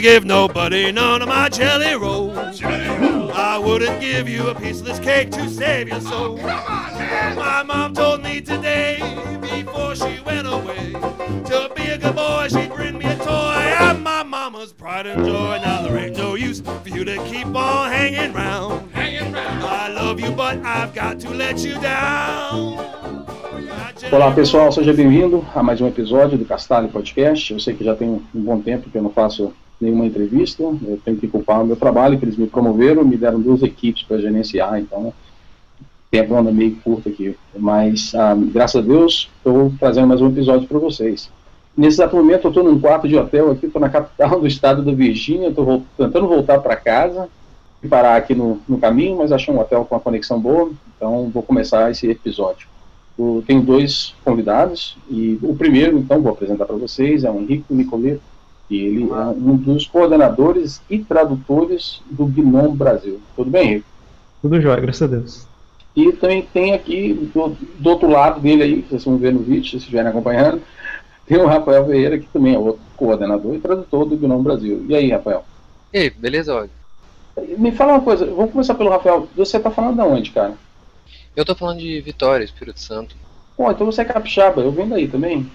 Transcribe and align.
gonna 0.00 0.14
give 0.14 0.24
nobody 0.24 0.92
none 0.92 1.22
of 1.22 1.28
my 1.28 1.48
jelly 1.48 1.94
rolls. 1.94 2.62
I 2.62 3.58
wouldn't 3.58 4.00
give 4.00 4.28
you 4.28 4.46
a 4.48 4.54
piece 4.54 4.80
of 4.80 4.86
this 4.86 5.00
cake 5.00 5.30
to 5.32 5.48
save 5.50 5.88
your 5.88 6.00
soul. 6.00 6.36
My 6.36 7.64
mom 7.66 7.94
told 7.94 8.22
me 8.22 8.40
today, 8.40 8.98
before 9.40 9.96
she 9.96 10.20
went 10.24 10.46
away, 10.46 10.92
to 11.46 11.70
be 11.74 11.88
a 11.88 11.98
good 11.98 12.14
boy, 12.14 12.46
she'd 12.48 12.72
bring 12.72 12.96
me 12.96 13.06
a 13.06 13.16
toy. 13.16 13.74
I'm 13.80 14.02
my 14.04 14.22
mama's 14.22 14.72
pride 14.72 15.06
and 15.06 15.24
joy. 15.24 15.58
Now 15.64 15.82
there 15.82 15.98
ain't 15.98 16.16
no 16.16 16.36
use 16.36 16.60
for 16.60 16.88
you 16.88 17.04
to 17.04 17.16
keep 17.24 17.46
on 17.46 17.90
hanging 17.90 18.32
round. 18.32 18.90
I 18.94 19.88
love 19.88 20.20
you, 20.20 20.30
but 20.30 20.58
I've 20.64 20.94
got 20.94 21.18
to 21.20 21.30
let 21.30 21.58
you 21.58 21.74
down. 21.80 22.78
Olá 24.12 24.30
pessoal, 24.30 24.70
seja 24.70 24.92
bem-vindo 24.92 25.44
a 25.54 25.62
mais 25.62 25.80
um 25.80 25.88
episódio 25.88 26.38
do 26.38 26.44
Castalho 26.44 26.88
Podcast. 26.88 27.52
Eu 27.52 27.58
sei 27.58 27.74
que 27.74 27.82
já 27.84 27.96
tem 27.96 28.08
um 28.08 28.22
bom 28.32 28.60
tempo 28.60 28.88
que 28.90 28.96
eu 28.96 29.02
não 29.02 29.10
faço 29.10 29.52
nenhuma 29.80 30.06
entrevista, 30.06 30.62
eu 30.62 31.00
tenho 31.04 31.16
que 31.16 31.28
culpar 31.28 31.62
o 31.62 31.66
meu 31.66 31.76
trabalho, 31.76 32.18
que 32.18 32.24
eles 32.24 32.36
me 32.36 32.46
promoveram, 32.46 33.04
me 33.04 33.16
deram 33.16 33.40
duas 33.40 33.62
equipes 33.62 34.02
para 34.02 34.18
gerenciar, 34.18 34.80
então 34.80 35.12
tempo 36.10 36.34
anda 36.34 36.50
meio 36.50 36.76
curto 36.76 37.08
aqui. 37.08 37.36
Mas, 37.56 38.14
ah, 38.14 38.34
graças 38.34 38.82
a 38.82 38.86
Deus, 38.86 39.30
estou 39.36 39.72
trazendo 39.78 40.06
mais 40.06 40.20
um 40.20 40.28
episódio 40.28 40.66
para 40.66 40.78
vocês. 40.78 41.30
Nesse 41.76 41.96
exato 41.96 42.16
momento, 42.16 42.44
eu 42.44 42.50
estou 42.50 42.64
num 42.64 42.80
quarto 42.80 43.06
de 43.06 43.16
hotel 43.16 43.50
aqui, 43.52 43.66
estou 43.66 43.80
na 43.80 43.88
capital 43.88 44.40
do 44.40 44.46
estado 44.46 44.82
da 44.82 44.92
Virgínia, 44.92 45.48
estou 45.48 45.84
tentando 45.96 46.26
voltar 46.26 46.58
para 46.58 46.74
casa 46.74 47.28
e 47.82 47.86
parar 47.86 48.16
aqui 48.16 48.34
no, 48.34 48.60
no 48.68 48.78
caminho, 48.78 49.18
mas 49.18 49.30
achei 49.30 49.54
um 49.54 49.60
hotel 49.60 49.84
com 49.84 49.94
uma 49.94 50.00
conexão 50.00 50.40
boa, 50.40 50.72
então 50.96 51.30
vou 51.32 51.42
começar 51.42 51.90
esse 51.90 52.10
episódio. 52.10 52.66
Eu 53.16 53.44
tenho 53.46 53.62
dois 53.62 54.14
convidados 54.24 54.96
e 55.10 55.38
o 55.42 55.54
primeiro, 55.54 55.98
então, 55.98 56.20
vou 56.20 56.32
apresentar 56.32 56.66
para 56.66 56.76
vocês, 56.76 57.24
é 57.24 57.30
o 57.30 57.38
Henrique 57.40 57.72
Nicoleto, 57.72 58.22
e 58.70 58.76
ele 58.76 59.10
é 59.10 59.14
um 59.14 59.56
dos 59.56 59.86
coordenadores 59.86 60.80
e 60.90 60.98
tradutores 60.98 62.02
do 62.10 62.26
Gnome 62.26 62.76
Brasil. 62.76 63.20
Tudo 63.34 63.50
bem, 63.50 63.68
Henrique? 63.68 63.86
Tudo 64.42 64.60
jóia, 64.60 64.80
graças 64.80 65.02
a 65.02 65.06
Deus. 65.06 65.46
E 65.96 66.12
também 66.12 66.42
tem 66.42 66.74
aqui, 66.74 67.12
do, 67.34 67.56
do, 67.78 67.90
outro 67.90 68.08
lado 68.08 68.40
dele 68.40 68.62
aí, 68.62 68.82
vocês 68.82 69.04
vão 69.04 69.16
ver 69.16 69.32
no 69.32 69.40
vídeo, 69.40 69.70
se 69.70 69.78
estiverem 69.78 70.10
acompanhando, 70.10 70.62
tem 71.26 71.38
o 71.38 71.46
Rafael 71.46 71.86
Vieira, 71.86 72.18
que 72.18 72.28
também 72.28 72.54
é 72.54 72.58
outro 72.58 72.80
coordenador 72.96 73.54
e 73.54 73.60
tradutor 73.60 74.06
do 74.06 74.16
Gnome 74.16 74.44
Brasil. 74.44 74.84
E 74.88 74.94
aí, 74.94 75.10
Rafael? 75.10 75.44
E 75.92 75.98
aí, 75.98 76.10
beleza, 76.10 76.54
olha? 76.54 76.70
Me 77.56 77.72
fala 77.72 77.94
uma 77.94 78.00
coisa, 78.00 78.26
vamos 78.26 78.52
começar 78.52 78.74
pelo 78.74 78.90
Rafael. 78.90 79.28
Você 79.36 79.56
está 79.56 79.70
falando 79.70 79.96
de 79.96 80.02
onde, 80.02 80.30
cara? 80.30 80.54
Eu 81.34 81.44
tô 81.44 81.54
falando 81.54 81.78
de 81.78 82.00
Vitória, 82.00 82.44
Espírito 82.44 82.80
Santo. 82.80 83.16
Pô, 83.56 83.70
então 83.70 83.86
você 83.86 84.02
é 84.02 84.04
capixaba, 84.04 84.60
eu 84.60 84.72
venho 84.72 84.90
daí 84.90 85.08
também. 85.08 85.50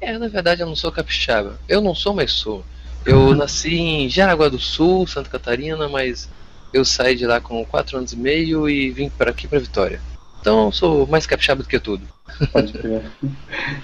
É, 0.00 0.16
na 0.16 0.28
verdade 0.28 0.62
eu 0.62 0.66
não 0.66 0.76
sou 0.76 0.92
capixaba. 0.92 1.58
Eu 1.68 1.80
não 1.80 1.94
sou, 1.94 2.14
mas 2.14 2.32
sou. 2.32 2.64
Eu 3.04 3.34
nasci 3.34 3.74
em 3.74 4.08
Jaraguá 4.08 4.48
do 4.48 4.58
Sul, 4.58 5.06
Santa 5.06 5.30
Catarina, 5.30 5.88
mas 5.88 6.28
eu 6.72 6.84
saí 6.84 7.14
de 7.14 7.26
lá 7.26 7.40
com 7.40 7.64
4 7.64 7.98
anos 7.98 8.12
e 8.12 8.16
meio 8.16 8.68
e 8.68 8.90
vim 8.90 9.08
para 9.08 9.30
aqui 9.30 9.46
para 9.48 9.58
Vitória. 9.58 10.00
Então 10.40 10.66
eu 10.66 10.72
sou 10.72 11.06
mais 11.06 11.26
capixaba 11.26 11.62
do 11.62 11.68
que 11.68 11.78
tudo. 11.78 12.06
Pode 12.52 12.72
crer. 12.72 13.02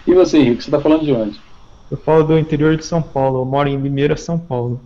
E 0.07 0.15
você, 0.15 0.39
Henrique, 0.39 0.65
você 0.65 0.70
tá 0.70 0.81
falando 0.81 1.05
de 1.05 1.12
onde? 1.12 1.41
Eu 1.91 1.97
falo 1.97 2.25
do 2.25 2.39
interior 2.39 2.77
de 2.77 2.85
São 2.85 3.03
Paulo, 3.03 3.41
eu 3.41 3.45
moro 3.45 3.69
em 3.69 3.81
Limeira, 3.81 4.17
São 4.17 4.39
Paulo. 4.39 4.81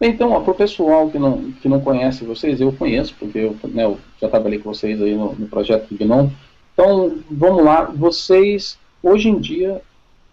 Então, 0.00 0.42
para 0.42 0.50
o 0.50 0.54
pessoal 0.54 1.08
que 1.08 1.18
não, 1.18 1.52
que 1.52 1.68
não 1.68 1.80
conhece 1.80 2.24
vocês, 2.24 2.60
eu 2.60 2.70
conheço, 2.72 3.14
porque 3.18 3.38
eu, 3.38 3.56
né, 3.64 3.84
eu 3.84 3.98
já 4.20 4.28
trabalhei 4.28 4.58
com 4.58 4.72
vocês 4.72 5.00
aí 5.00 5.14
no, 5.14 5.32
no 5.34 5.46
projeto 5.46 5.88
do 5.88 5.96
Gnome. 5.96 6.36
Então, 6.74 7.18
vamos 7.30 7.64
lá, 7.64 7.84
vocês, 7.84 8.78
hoje 9.02 9.30
em 9.30 9.38
dia, 9.38 9.80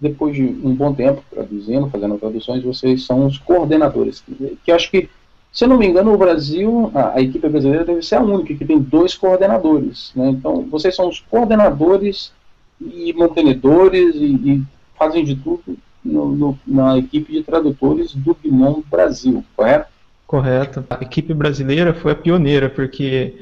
depois 0.04 0.36
de 0.36 0.44
um 0.44 0.76
bom 0.76 0.94
tempo 0.94 1.24
traduzindo, 1.32 1.90
fazendo 1.90 2.18
traduções, 2.18 2.62
vocês 2.62 3.06
são 3.06 3.26
os 3.26 3.38
coordenadores. 3.38 4.22
Que 4.66 4.72
acho 4.72 4.92
que, 4.92 5.10
se 5.52 5.64
eu 5.64 5.70
não 5.70 5.78
me 5.78 5.88
engano, 5.88 6.14
o 6.14 6.18
Brasil, 6.18 6.92
a, 6.94 7.14
a 7.18 7.22
equipe 7.22 7.48
brasileira 7.48 7.86
deve 7.86 8.02
ser 8.02 8.16
a 8.16 8.22
única 8.22 8.54
que 8.54 8.66
tem 8.66 8.78
dois 8.78 9.16
coordenadores. 9.16 10.12
Né? 10.14 10.30
Então, 10.30 10.68
vocês 10.70 10.94
são 10.94 11.08
os 11.08 11.22
coordenadores 11.22 12.34
e 12.82 13.14
mantenedores 13.14 14.16
e, 14.16 14.26
e 14.26 14.64
fazem 14.98 15.24
de 15.24 15.36
tudo 15.38 15.78
no, 16.04 16.36
no, 16.36 16.60
na 16.68 16.98
equipe 16.98 17.32
de 17.32 17.42
tradutores 17.44 18.14
do 18.14 18.36
Gnome 18.44 18.84
Brasil, 18.92 19.44
correto? 19.56 19.88
Correto. 20.28 20.84
A 20.90 21.02
equipe 21.02 21.34
brasileira 21.34 21.94
foi 21.94 22.12
a 22.12 22.16
pioneira, 22.16 22.70
porque 22.70 23.36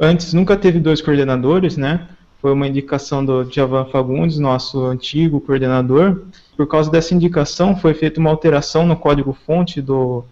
antes 0.00 0.32
nunca 0.32 0.56
teve 0.56 0.78
dois 0.78 1.02
coordenadores, 1.02 1.76
né? 1.76 2.08
Foi 2.40 2.52
uma 2.52 2.66
indicação 2.66 3.24
do 3.24 3.44
Djavan 3.44 3.86
Fagundes, 3.86 4.38
nosso 4.38 4.84
antigo 4.84 5.40
coordenador. 5.40 6.22
Por 6.56 6.66
causa 6.66 6.90
dessa 6.90 7.14
indicação, 7.14 7.76
foi 7.76 7.94
feita 7.94 8.20
uma 8.20 8.30
alteração 8.30 8.86
no 8.86 8.96
código-fonte 8.96 9.80
do 9.80 10.24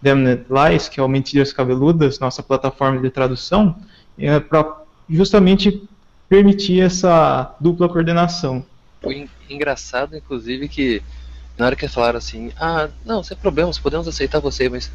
Damned 0.00 0.46
Lies, 0.48 0.88
que 0.88 0.98
é 0.98 1.02
o 1.02 1.08
Mentiras 1.08 1.52
Cabeludas, 1.52 2.18
nossa 2.18 2.42
plataforma 2.42 3.00
de 3.00 3.10
tradução, 3.10 3.76
é, 4.18 4.40
para 4.40 4.82
justamente 5.08 5.82
permitir 6.28 6.80
essa 6.80 7.54
dupla 7.60 7.88
coordenação. 7.88 8.64
Foi 9.02 9.28
engraçado, 9.48 10.16
inclusive, 10.16 10.68
que 10.68 11.02
na 11.58 11.66
hora 11.66 11.76
que 11.76 11.86
falaram 11.88 12.18
assim, 12.18 12.52
ah, 12.58 12.88
não, 13.04 13.22
sem 13.22 13.36
problemas, 13.36 13.78
podemos 13.78 14.08
aceitar 14.08 14.40
você, 14.40 14.68
mas 14.68 14.90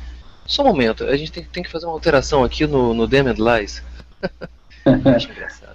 só 0.47 0.63
um 0.63 0.67
momento, 0.67 1.03
a 1.03 1.17
gente 1.17 1.31
tem, 1.31 1.43
tem 1.43 1.63
que 1.63 1.71
fazer 1.71 1.85
uma 1.85 1.93
alteração 1.93 2.43
aqui 2.43 2.65
no, 2.65 2.93
no 2.93 3.07
Damned 3.07 3.39
Lies. 3.39 3.83
Acho 5.15 5.31
engraçado. 5.31 5.74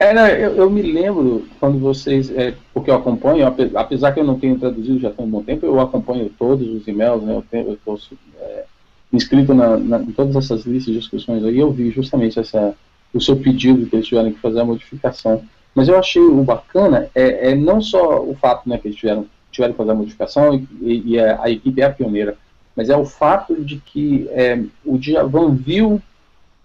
É, 0.00 0.14
não, 0.14 0.26
eu, 0.28 0.54
eu, 0.54 0.70
me 0.70 0.80
lembro 0.80 1.48
quando 1.58 1.78
vocês, 1.78 2.30
é, 2.30 2.54
porque 2.72 2.88
eu 2.88 2.94
acompanho, 2.94 3.44
apesar 3.74 4.12
que 4.12 4.20
eu 4.20 4.24
não 4.24 4.38
tenho 4.38 4.58
traduzido 4.58 5.00
já 5.00 5.10
tem 5.10 5.26
um 5.26 5.30
bom 5.30 5.42
tempo, 5.42 5.66
eu 5.66 5.80
acompanho 5.80 6.30
todos 6.38 6.68
os 6.68 6.86
e-mails, 6.86 7.24
né, 7.24 7.42
eu 7.52 7.72
estou 7.72 7.98
é, 8.38 8.64
inscrito 9.12 9.52
na, 9.52 9.76
na, 9.76 9.98
em 9.98 10.12
todas 10.12 10.36
essas 10.36 10.64
listas 10.64 10.94
de 10.94 11.00
discussões 11.00 11.44
aí, 11.44 11.58
eu 11.58 11.72
vi 11.72 11.90
justamente 11.90 12.38
essa, 12.38 12.76
o 13.12 13.20
seu 13.20 13.36
pedido 13.36 13.86
que 13.86 13.96
eles 13.96 14.06
tiveram 14.06 14.32
que 14.32 14.38
fazer 14.38 14.60
a 14.60 14.64
modificação. 14.64 15.42
Mas 15.74 15.88
eu 15.88 15.98
achei 15.98 16.22
o 16.22 16.42
bacana 16.44 17.08
é, 17.14 17.50
é 17.50 17.54
não 17.54 17.80
só 17.80 18.22
o 18.22 18.36
fato 18.36 18.68
né, 18.68 18.78
que 18.78 18.88
eles 18.88 18.98
tiveram 18.98 19.26
tiveram 19.50 19.72
que 19.72 19.78
fazer 19.78 19.90
a 19.90 19.94
modificação 19.94 20.54
e, 20.54 20.68
e, 20.80 21.02
e 21.12 21.20
a, 21.20 21.42
a, 21.42 21.50
equipe 21.50 21.80
é 21.80 21.84
a 21.84 21.90
pioneira, 21.90 22.36
mas 22.76 22.90
é 22.90 22.96
o 22.96 23.04
fato 23.04 23.56
de 23.60 23.78
que 23.78 24.28
é, 24.30 24.62
o 24.84 24.98
Djavan 24.98 25.54
viu 25.54 26.00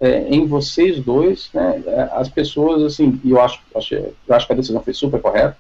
é, 0.03 0.28
em 0.28 0.46
vocês 0.46 1.00
dois, 1.00 1.50
né, 1.53 1.81
as 2.12 2.28
pessoas, 2.28 2.84
assim, 2.84 3.19
e 3.24 3.31
eu 3.31 3.40
acho, 3.40 3.62
acho, 3.74 3.96
eu 3.96 4.14
acho 4.30 4.46
que 4.46 4.53
a 4.53 4.56
decisão 4.56 4.81
foi 4.81 4.94
super 4.94 5.22
correta, 5.22 5.58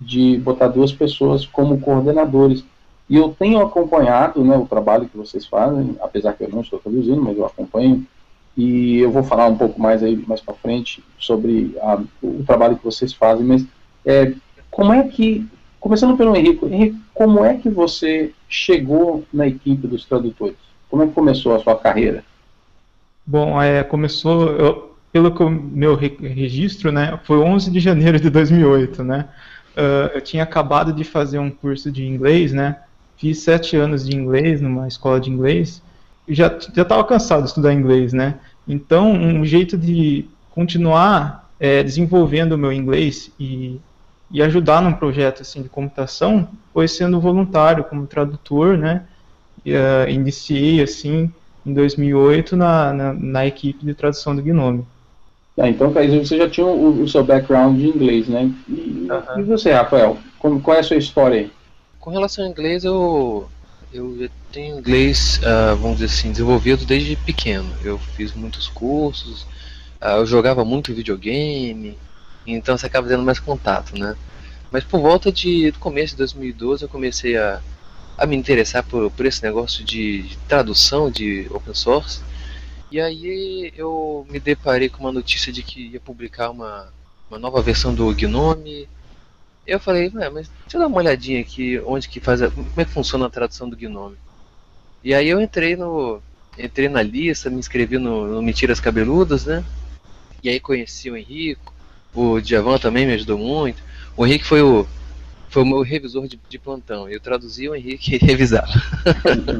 de 0.00 0.38
botar 0.38 0.68
duas 0.68 0.92
pessoas 0.92 1.44
como 1.44 1.80
coordenadores. 1.80 2.64
E 3.08 3.16
eu 3.16 3.34
tenho 3.38 3.60
acompanhado 3.60 4.42
né, 4.42 4.56
o 4.56 4.66
trabalho 4.66 5.06
que 5.06 5.16
vocês 5.16 5.46
fazem, 5.46 5.96
apesar 6.00 6.32
que 6.32 6.44
eu 6.44 6.48
não 6.48 6.62
estou 6.62 6.78
traduzindo, 6.78 7.20
mas 7.20 7.36
eu 7.36 7.44
acompanho, 7.44 8.06
e 8.56 8.98
eu 8.98 9.10
vou 9.10 9.22
falar 9.22 9.48
um 9.48 9.56
pouco 9.56 9.78
mais 9.80 10.02
aí 10.02 10.16
mais 10.26 10.40
para 10.40 10.54
frente 10.54 11.04
sobre 11.18 11.76
a, 11.82 12.00
o 12.22 12.42
trabalho 12.46 12.76
que 12.76 12.84
vocês 12.84 13.12
fazem, 13.12 13.44
mas 13.44 13.66
é, 14.06 14.32
como 14.70 14.92
é 14.92 15.06
que 15.06 15.46
Começando 15.84 16.16
pelo. 16.16 16.34
Henrique, 16.34 16.96
como 17.12 17.44
é 17.44 17.58
que 17.58 17.68
você 17.68 18.32
chegou 18.48 19.22
na 19.30 19.46
equipe 19.46 19.86
dos 19.86 20.06
tradutores? 20.06 20.56
Como 20.88 21.02
é 21.02 21.06
que 21.06 21.12
começou 21.12 21.54
a 21.54 21.58
sua 21.58 21.76
carreira? 21.76 22.24
Bom, 23.26 23.60
é, 23.60 23.82
começou, 23.82 24.50
eu, 24.50 24.96
pelo 25.12 25.34
que 25.34 25.44
meu 25.44 25.94
registro, 25.94 26.92
né, 26.92 27.18
foi 27.24 27.38
11 27.38 27.70
de 27.70 27.80
janeiro 27.80 28.20
de 28.20 28.28
2008, 28.28 29.02
né? 29.02 29.28
Uh, 29.76 30.14
eu 30.14 30.20
tinha 30.20 30.42
acabado 30.42 30.92
de 30.92 31.02
fazer 31.02 31.38
um 31.38 31.50
curso 31.50 31.90
de 31.90 32.06
inglês, 32.06 32.52
né? 32.52 32.78
Fiz 33.16 33.40
sete 33.40 33.76
anos 33.76 34.06
de 34.06 34.16
inglês 34.16 34.60
numa 34.60 34.86
escola 34.86 35.18
de 35.18 35.30
inglês. 35.30 35.82
E 36.28 36.34
já 36.34 36.48
já 36.74 36.82
estava 36.82 37.02
cansado 37.04 37.42
de 37.42 37.48
estudar 37.48 37.72
inglês, 37.72 38.12
né? 38.12 38.36
Então, 38.68 39.12
um 39.12 39.44
jeito 39.44 39.76
de 39.76 40.26
continuar 40.50 41.50
é, 41.58 41.82
desenvolvendo 41.82 42.52
o 42.52 42.58
meu 42.58 42.72
inglês 42.72 43.32
e 43.38 43.80
e 44.30 44.42
ajudar 44.42 44.82
num 44.82 44.92
projeto 44.92 45.42
assim 45.42 45.62
de 45.62 45.68
computação 45.68 46.48
foi 46.72 46.88
sendo 46.88 47.20
voluntário 47.20 47.84
como 47.84 48.06
tradutor, 48.06 48.76
né? 48.76 49.04
E, 49.64 49.72
uh, 49.72 50.08
iniciei 50.08 50.82
assim 50.82 51.32
em 51.66 51.72
2008 51.72 52.56
na, 52.56 52.92
na, 52.92 53.12
na, 53.12 53.46
equipe 53.46 53.84
de 53.84 53.94
tradução 53.94 54.34
do 54.34 54.42
Gnome. 54.42 54.84
Ah, 55.58 55.68
então, 55.68 55.90
você 55.90 56.36
já 56.36 56.48
tinha 56.48 56.66
o, 56.66 57.02
o, 57.02 57.08
seu 57.08 57.22
background 57.22 57.78
de 57.78 57.86
inglês, 57.86 58.28
né? 58.28 58.50
E, 58.68 59.08
uhum. 59.10 59.40
e 59.40 59.42
você, 59.44 59.72
Rafael, 59.72 60.18
como, 60.38 60.60
qual 60.60 60.76
é 60.76 60.80
a 60.80 60.82
sua 60.82 60.96
história 60.96 61.40
aí? 61.40 61.52
Com 62.00 62.10
relação 62.10 62.44
ao 62.44 62.50
inglês, 62.50 62.84
eu, 62.84 63.48
eu 63.92 64.28
tenho 64.52 64.78
inglês, 64.78 65.38
uh, 65.38 65.76
vamos 65.76 65.98
dizer 65.98 66.12
assim, 66.12 66.32
desenvolvido 66.32 66.84
desde 66.84 67.14
pequeno. 67.16 67.72
Eu 67.84 67.98
fiz 67.98 68.34
muitos 68.34 68.68
cursos, 68.68 69.42
uh, 70.02 70.16
eu 70.18 70.26
jogava 70.26 70.64
muito 70.64 70.92
videogame, 70.92 71.96
então 72.44 72.76
você 72.76 72.86
acaba 72.86 73.08
tendo 73.08 73.22
mais 73.22 73.38
contato, 73.38 73.96
né? 73.96 74.16
Mas 74.72 74.82
por 74.82 75.00
volta 75.00 75.30
de, 75.30 75.70
do 75.70 75.78
começo 75.78 76.14
de 76.14 76.18
2012 76.18 76.82
eu 76.82 76.88
comecei 76.88 77.36
a, 77.36 77.60
a 78.16 78.26
me 78.26 78.36
interessar 78.36 78.82
por, 78.84 79.10
por 79.10 79.26
esse 79.26 79.42
negócio 79.42 79.84
de 79.84 80.36
tradução 80.48 81.10
de 81.10 81.46
open 81.50 81.74
source. 81.74 82.20
E 82.90 83.00
aí 83.00 83.72
eu 83.76 84.26
me 84.30 84.38
deparei 84.38 84.88
com 84.88 85.00
uma 85.00 85.12
notícia 85.12 85.52
de 85.52 85.62
que 85.62 85.88
ia 85.88 86.00
publicar 86.00 86.50
uma, 86.50 86.92
uma 87.28 87.38
nova 87.38 87.60
versão 87.60 87.94
do 87.94 88.14
Gnome. 88.14 88.88
Eu 89.66 89.80
falei, 89.80 90.10
mas 90.10 90.48
deixa 90.48 90.76
eu 90.76 90.80
dar 90.80 90.86
uma 90.86 90.98
olhadinha 90.98 91.40
aqui 91.40 91.80
onde 91.86 92.08
que 92.08 92.20
faz 92.20 92.40
a, 92.42 92.50
como 92.50 92.68
é 92.76 92.84
que 92.84 92.90
funciona 92.90 93.26
a 93.26 93.30
tradução 93.30 93.68
do 93.68 93.76
Gnome. 93.76 94.16
E 95.02 95.12
aí 95.12 95.28
eu 95.28 95.40
entrei 95.40 95.76
no. 95.76 96.22
Entrei 96.56 96.88
na 96.88 97.02
lista, 97.02 97.50
me 97.50 97.58
inscrevi 97.58 97.98
no, 97.98 98.28
no 98.28 98.40
Mentiras 98.40 98.78
Cabeludas, 98.78 99.44
né? 99.44 99.64
E 100.40 100.48
aí 100.48 100.60
conheci 100.60 101.10
o 101.10 101.16
Henrico, 101.16 101.74
o 102.14 102.40
Djavan 102.40 102.78
também 102.78 103.06
me 103.06 103.14
ajudou 103.14 103.36
muito. 103.36 103.82
O 104.16 104.24
Henrique 104.24 104.44
foi 104.44 104.62
o, 104.62 104.86
foi 105.54 105.62
o 105.62 105.66
meu 105.66 105.82
revisor 105.82 106.26
de, 106.26 106.40
de 106.48 106.58
plantão. 106.58 107.08
Eu 107.08 107.20
traduzia 107.20 107.70
o 107.70 107.76
Henrique 107.76 108.16
revisava. 108.18 108.66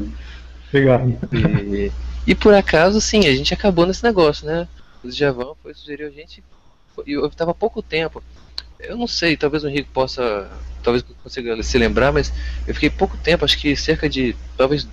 Legal. 0.75 1.03
E, 1.33 1.93
e 2.27 2.35
por 2.35 2.53
acaso, 2.53 3.01
sim, 3.01 3.21
a 3.29 3.33
gente 3.33 3.55
acabou 3.55 3.87
nesse 3.87 4.03
negócio, 4.03 4.45
né? 4.45 4.67
O 5.05 5.09
Djavan 5.09 5.55
foi 5.63 5.73
sugerir 5.73 6.03
a 6.07 6.11
gente. 6.11 6.43
Eu 7.07 7.25
estava 7.27 7.53
há 7.53 7.55
pouco 7.55 7.81
tempo. 7.81 8.25
Eu 8.81 8.97
não 8.97 9.07
sei, 9.07 9.37
talvez 9.37 9.63
o 9.63 9.69
Henrique 9.69 9.89
possa. 9.91 10.51
Talvez 10.83 11.05
consiga 11.23 11.63
se 11.63 11.79
lembrar, 11.79 12.13
mas 12.13 12.33
eu 12.67 12.75
fiquei 12.75 12.91
pouco 12.91 13.17
tempo, 13.17 13.45
acho 13.45 13.57
que 13.57 13.77
cerca 13.77 14.09
de. 14.09 14.35
Talvez 14.57 14.89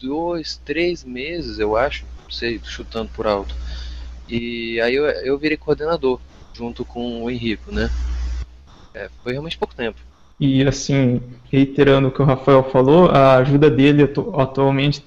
dois, 0.00 0.60
três 0.64 1.04
meses, 1.04 1.60
eu 1.60 1.76
acho. 1.76 2.04
Não 2.24 2.30
sei, 2.32 2.60
chutando 2.64 3.08
por 3.10 3.28
alto. 3.28 3.54
E 4.28 4.80
aí 4.80 4.96
eu, 4.96 5.04
eu 5.04 5.38
virei 5.38 5.56
coordenador, 5.56 6.20
junto 6.52 6.84
com 6.84 7.22
o 7.22 7.30
Henrico, 7.30 7.70
né? 7.70 7.88
É, 8.92 9.08
foi 9.22 9.30
realmente 9.30 9.56
pouco 9.56 9.74
tempo. 9.76 10.00
E 10.44 10.66
assim, 10.66 11.20
reiterando 11.52 12.08
o 12.08 12.10
que 12.10 12.20
o 12.20 12.24
Rafael 12.24 12.64
falou, 12.64 13.08
a 13.08 13.36
ajuda 13.36 13.70
dele 13.70 14.02
atu 14.02 14.34
atualmente, 14.36 15.00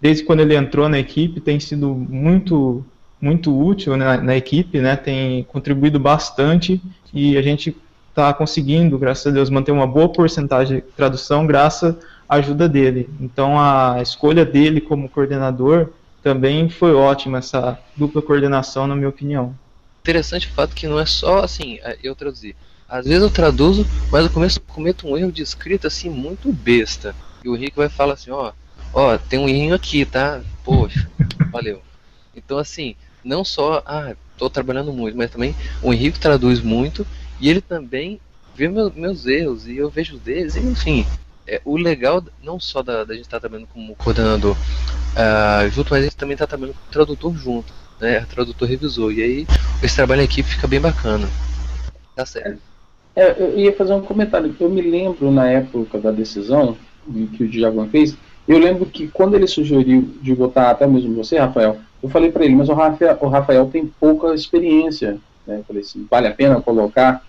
desde 0.00 0.24
quando 0.24 0.40
ele 0.40 0.56
entrou 0.56 0.88
na 0.88 0.98
equipe, 0.98 1.38
tem 1.38 1.60
sido 1.60 1.88
muito 1.88 2.82
muito 3.20 3.54
útil 3.54 3.94
na, 3.98 4.16
na 4.16 4.34
equipe, 4.34 4.80
né? 4.80 4.96
Tem 4.96 5.44
contribuído 5.44 6.00
bastante 6.00 6.80
e 7.12 7.36
a 7.36 7.42
gente 7.42 7.76
está 8.08 8.32
conseguindo, 8.32 8.98
graças 8.98 9.26
a 9.26 9.30
Deus, 9.30 9.50
manter 9.50 9.70
uma 9.70 9.86
boa 9.86 10.08
porcentagem 10.08 10.76
de 10.76 10.82
tradução 10.96 11.46
graças 11.46 11.94
à 12.26 12.36
ajuda 12.36 12.66
dele. 12.66 13.10
Então 13.20 13.60
a 13.60 13.98
escolha 14.00 14.46
dele 14.46 14.80
como 14.80 15.10
coordenador 15.10 15.90
também 16.22 16.70
foi 16.70 16.94
ótima 16.94 17.36
essa 17.36 17.78
dupla 17.94 18.22
coordenação, 18.22 18.86
na 18.86 18.96
minha 18.96 19.10
opinião. 19.10 19.54
Interessante 20.00 20.46
o 20.46 20.52
fato 20.52 20.74
que 20.74 20.88
não 20.88 20.98
é 20.98 21.04
só 21.04 21.40
assim, 21.40 21.78
é, 21.82 21.98
eu 22.02 22.14
traduzir. 22.14 22.56
Às 22.90 23.06
vezes 23.06 23.22
eu 23.22 23.30
traduzo, 23.30 23.86
mas 24.10 24.24
eu 24.24 24.30
começo, 24.30 24.60
cometo 24.62 25.06
um 25.06 25.16
erro 25.16 25.30
de 25.30 25.42
escrita 25.42 25.86
assim 25.86 26.10
muito 26.10 26.52
besta. 26.52 27.14
E 27.44 27.48
o 27.48 27.54
Rick 27.54 27.76
vai 27.76 27.88
falar 27.88 28.14
assim, 28.14 28.32
ó, 28.32 28.52
ó, 28.92 29.16
tem 29.16 29.38
um 29.38 29.48
erro 29.48 29.74
aqui, 29.74 30.04
tá? 30.04 30.42
Poxa, 30.64 31.08
valeu. 31.52 31.80
Então 32.34 32.58
assim, 32.58 32.96
não 33.24 33.44
só, 33.44 33.80
ah, 33.86 34.16
tô 34.36 34.50
trabalhando 34.50 34.92
muito, 34.92 35.16
mas 35.16 35.30
também 35.30 35.54
o 35.80 35.92
Henrique 35.92 36.18
traduz 36.18 36.60
muito 36.60 37.06
e 37.40 37.48
ele 37.48 37.60
também 37.60 38.20
vê 38.56 38.68
meu, 38.68 38.92
meus 38.92 39.24
erros 39.24 39.68
e 39.68 39.76
eu 39.76 39.88
vejo 39.88 40.16
os 40.16 40.20
deles, 40.20 40.56
e, 40.56 40.60
enfim. 40.60 41.06
É, 41.46 41.60
o 41.64 41.76
legal 41.76 42.22
não 42.42 42.60
só 42.60 42.82
da, 42.82 43.04
da 43.04 43.14
gente 43.14 43.24
estar 43.24 43.36
tá 43.36 43.40
trabalhando 43.40 43.68
como 43.68 43.94
coordenador, 43.96 44.56
uh, 44.56 45.70
junto, 45.70 45.90
mas 45.90 46.00
a 46.00 46.04
gente 46.04 46.16
também 46.16 46.34
está 46.34 46.46
trabalhando 46.46 46.74
com 46.74 46.88
o 46.88 46.92
tradutor 46.92 47.36
junto, 47.36 47.72
né? 48.00 48.20
Tradutor 48.28 48.68
revisor. 48.68 49.12
E 49.12 49.22
aí 49.22 49.46
esse 49.82 49.96
trabalho 49.96 50.22
equipe 50.22 50.48
fica 50.48 50.68
bem 50.68 50.80
bacana. 50.80 51.28
Tá 52.14 52.26
certo. 52.26 52.69
É, 53.20 53.36
eu 53.38 53.58
ia 53.58 53.72
fazer 53.74 53.92
um 53.92 54.00
comentário. 54.00 54.56
Eu 54.58 54.70
me 54.70 54.80
lembro 54.80 55.30
na 55.30 55.46
época 55.46 55.98
da 55.98 56.10
decisão 56.10 56.74
que 57.36 57.44
o 57.44 57.48
Diagon 57.48 57.86
fez, 57.88 58.16
eu 58.48 58.58
lembro 58.58 58.86
que 58.86 59.08
quando 59.08 59.34
ele 59.34 59.46
sugeriu 59.46 60.08
de 60.22 60.32
votar 60.32 60.70
até 60.70 60.86
mesmo 60.86 61.14
você, 61.14 61.36
Rafael, 61.36 61.76
eu 62.02 62.08
falei 62.08 62.32
para 62.32 62.46
ele, 62.46 62.54
mas 62.54 62.70
o 62.70 62.72
Rafael, 62.72 63.18
o 63.20 63.28
Rafael, 63.28 63.66
tem 63.66 63.86
pouca 64.00 64.34
experiência. 64.34 65.18
Né? 65.46 65.58
Eu 65.58 65.64
falei 65.64 65.82
assim, 65.82 66.06
vale 66.10 66.28
a 66.28 66.32
pena 66.32 66.62
colocar 66.62 67.22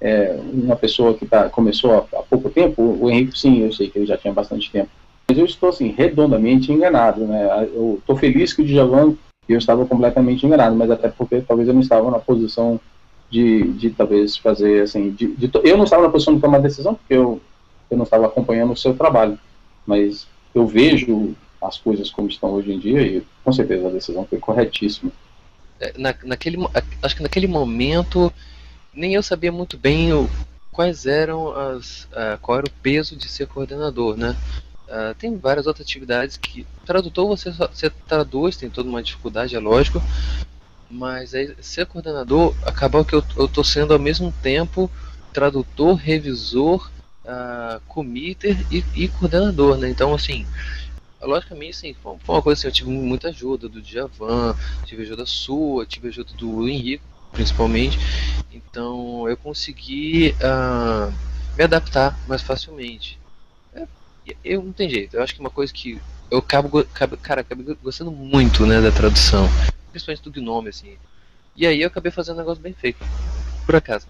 é, 0.00 0.36
uma 0.52 0.74
pessoa 0.74 1.14
que 1.14 1.24
tá, 1.24 1.48
começou 1.48 1.92
há, 1.92 2.18
há 2.18 2.22
pouco 2.24 2.50
tempo? 2.50 2.82
O 3.00 3.08
Henrique, 3.08 3.38
sim, 3.38 3.62
eu 3.62 3.72
sei 3.72 3.88
que 3.88 4.00
ele 4.00 4.06
já 4.06 4.16
tinha 4.16 4.34
bastante 4.34 4.68
tempo. 4.72 4.90
Mas 5.28 5.38
eu 5.38 5.44
estou, 5.44 5.68
assim, 5.68 5.94
redondamente 5.96 6.72
enganado, 6.72 7.24
né? 7.24 7.68
Eu 7.72 7.98
estou 8.00 8.16
feliz 8.16 8.52
que 8.52 8.62
o 8.62 8.64
Djavan, 8.64 9.14
eu 9.48 9.58
estava 9.58 9.86
completamente 9.86 10.44
enganado, 10.44 10.74
mas 10.74 10.90
até 10.90 11.08
porque 11.08 11.40
talvez 11.40 11.68
eu 11.68 11.74
não 11.74 11.80
estava 11.80 12.10
na 12.10 12.18
posição 12.18 12.80
de, 13.30 13.72
de 13.72 13.90
talvez 13.90 14.36
fazer, 14.36 14.82
assim, 14.82 15.10
de, 15.10 15.34
de, 15.34 15.50
eu 15.64 15.76
não 15.76 15.84
estava 15.84 16.02
na 16.02 16.10
posição 16.10 16.34
de 16.34 16.40
tomar 16.40 16.58
decisão, 16.58 16.94
porque 16.94 17.14
eu, 17.14 17.40
eu 17.90 17.96
não 17.96 18.04
estava 18.04 18.26
acompanhando 18.26 18.72
o 18.72 18.76
seu 18.76 18.94
trabalho, 18.94 19.38
mas 19.86 20.26
eu 20.54 20.66
vejo 20.66 21.34
as 21.60 21.78
coisas 21.78 22.10
como 22.10 22.28
estão 22.28 22.52
hoje 22.52 22.72
em 22.72 22.78
dia 22.78 23.02
e 23.02 23.26
com 23.44 23.52
certeza 23.52 23.88
a 23.88 23.90
decisão 23.90 24.26
foi 24.26 24.38
corretíssima. 24.38 25.10
É, 25.80 25.92
na, 25.98 26.14
naquele, 26.24 26.58
acho 27.02 27.16
que 27.16 27.22
naquele 27.22 27.46
momento 27.46 28.32
nem 28.94 29.14
eu 29.14 29.22
sabia 29.22 29.52
muito 29.52 29.76
bem 29.76 30.12
o, 30.12 30.28
quais 30.72 31.06
eram 31.06 31.50
as, 31.56 32.04
uh, 32.04 32.38
qual 32.40 32.58
era 32.58 32.66
o 32.66 32.82
peso 32.82 33.16
de 33.16 33.28
ser 33.28 33.46
coordenador, 33.46 34.16
né? 34.16 34.36
Uh, 34.86 35.14
tem 35.16 35.36
várias 35.36 35.66
outras 35.66 35.86
atividades 35.86 36.36
que 36.36 36.66
tradutor 36.84 37.26
você, 37.26 37.50
você 37.50 37.90
traduz, 37.90 38.56
tem 38.56 38.70
toda 38.70 38.88
uma 38.88 39.02
dificuldade, 39.02 39.56
é 39.56 39.58
lógico, 39.58 40.00
mas 40.90 41.34
aí 41.34 41.54
ser 41.60 41.86
coordenador 41.86 42.54
acabou 42.64 43.04
que 43.04 43.14
eu, 43.14 43.22
eu 43.36 43.48
tô 43.48 43.62
sendo 43.64 43.92
ao 43.92 43.98
mesmo 43.98 44.32
tempo 44.42 44.90
tradutor, 45.32 45.96
revisor, 45.96 46.90
uh, 47.24 47.80
committer 47.88 48.56
e, 48.70 48.84
e, 48.94 49.08
coordenador, 49.08 49.76
né? 49.76 49.88
Então 49.88 50.14
assim, 50.14 50.46
logicamente 51.20 51.76
sim, 51.76 51.94
foi 52.02 52.16
uma 52.28 52.42
coisa 52.42 52.60
assim, 52.60 52.68
eu 52.68 52.72
tive 52.72 52.90
muita 52.90 53.28
ajuda 53.28 53.68
do 53.68 53.82
Djavan, 53.82 54.56
tive 54.84 55.02
ajuda 55.02 55.26
sua, 55.26 55.84
tive 55.84 56.08
ajuda 56.08 56.32
do 56.34 56.68
Henrique 56.68 57.04
principalmente, 57.32 57.98
então 58.50 59.28
eu 59.28 59.36
consegui 59.36 60.34
uh, 60.40 61.12
me 61.56 61.64
adaptar 61.64 62.18
mais 62.26 62.40
facilmente 62.40 63.18
eu 64.44 64.62
não 64.62 64.72
tem 64.72 64.88
jeito. 64.88 65.16
Eu 65.16 65.22
acho 65.22 65.34
que 65.34 65.40
uma 65.40 65.50
coisa 65.50 65.72
que 65.72 66.00
eu 66.30 66.38
acabo, 66.38 66.78
acabo 66.78 67.16
cara, 67.16 67.42
acabei 67.42 67.76
gostando 67.82 68.10
muito, 68.10 68.66
né, 68.66 68.80
da 68.80 68.90
tradução, 68.90 69.48
principalmente 69.96 70.22
do 70.22 70.30
Gnome, 70.30 70.68
assim. 70.68 70.94
E 71.56 71.66
aí 71.66 71.80
eu 71.80 71.88
acabei 71.88 72.12
fazendo 72.12 72.36
um 72.36 72.40
negócio 72.40 72.62
bem 72.62 72.74
feito, 72.74 72.98
por 73.64 73.74
acaso. 73.74 74.06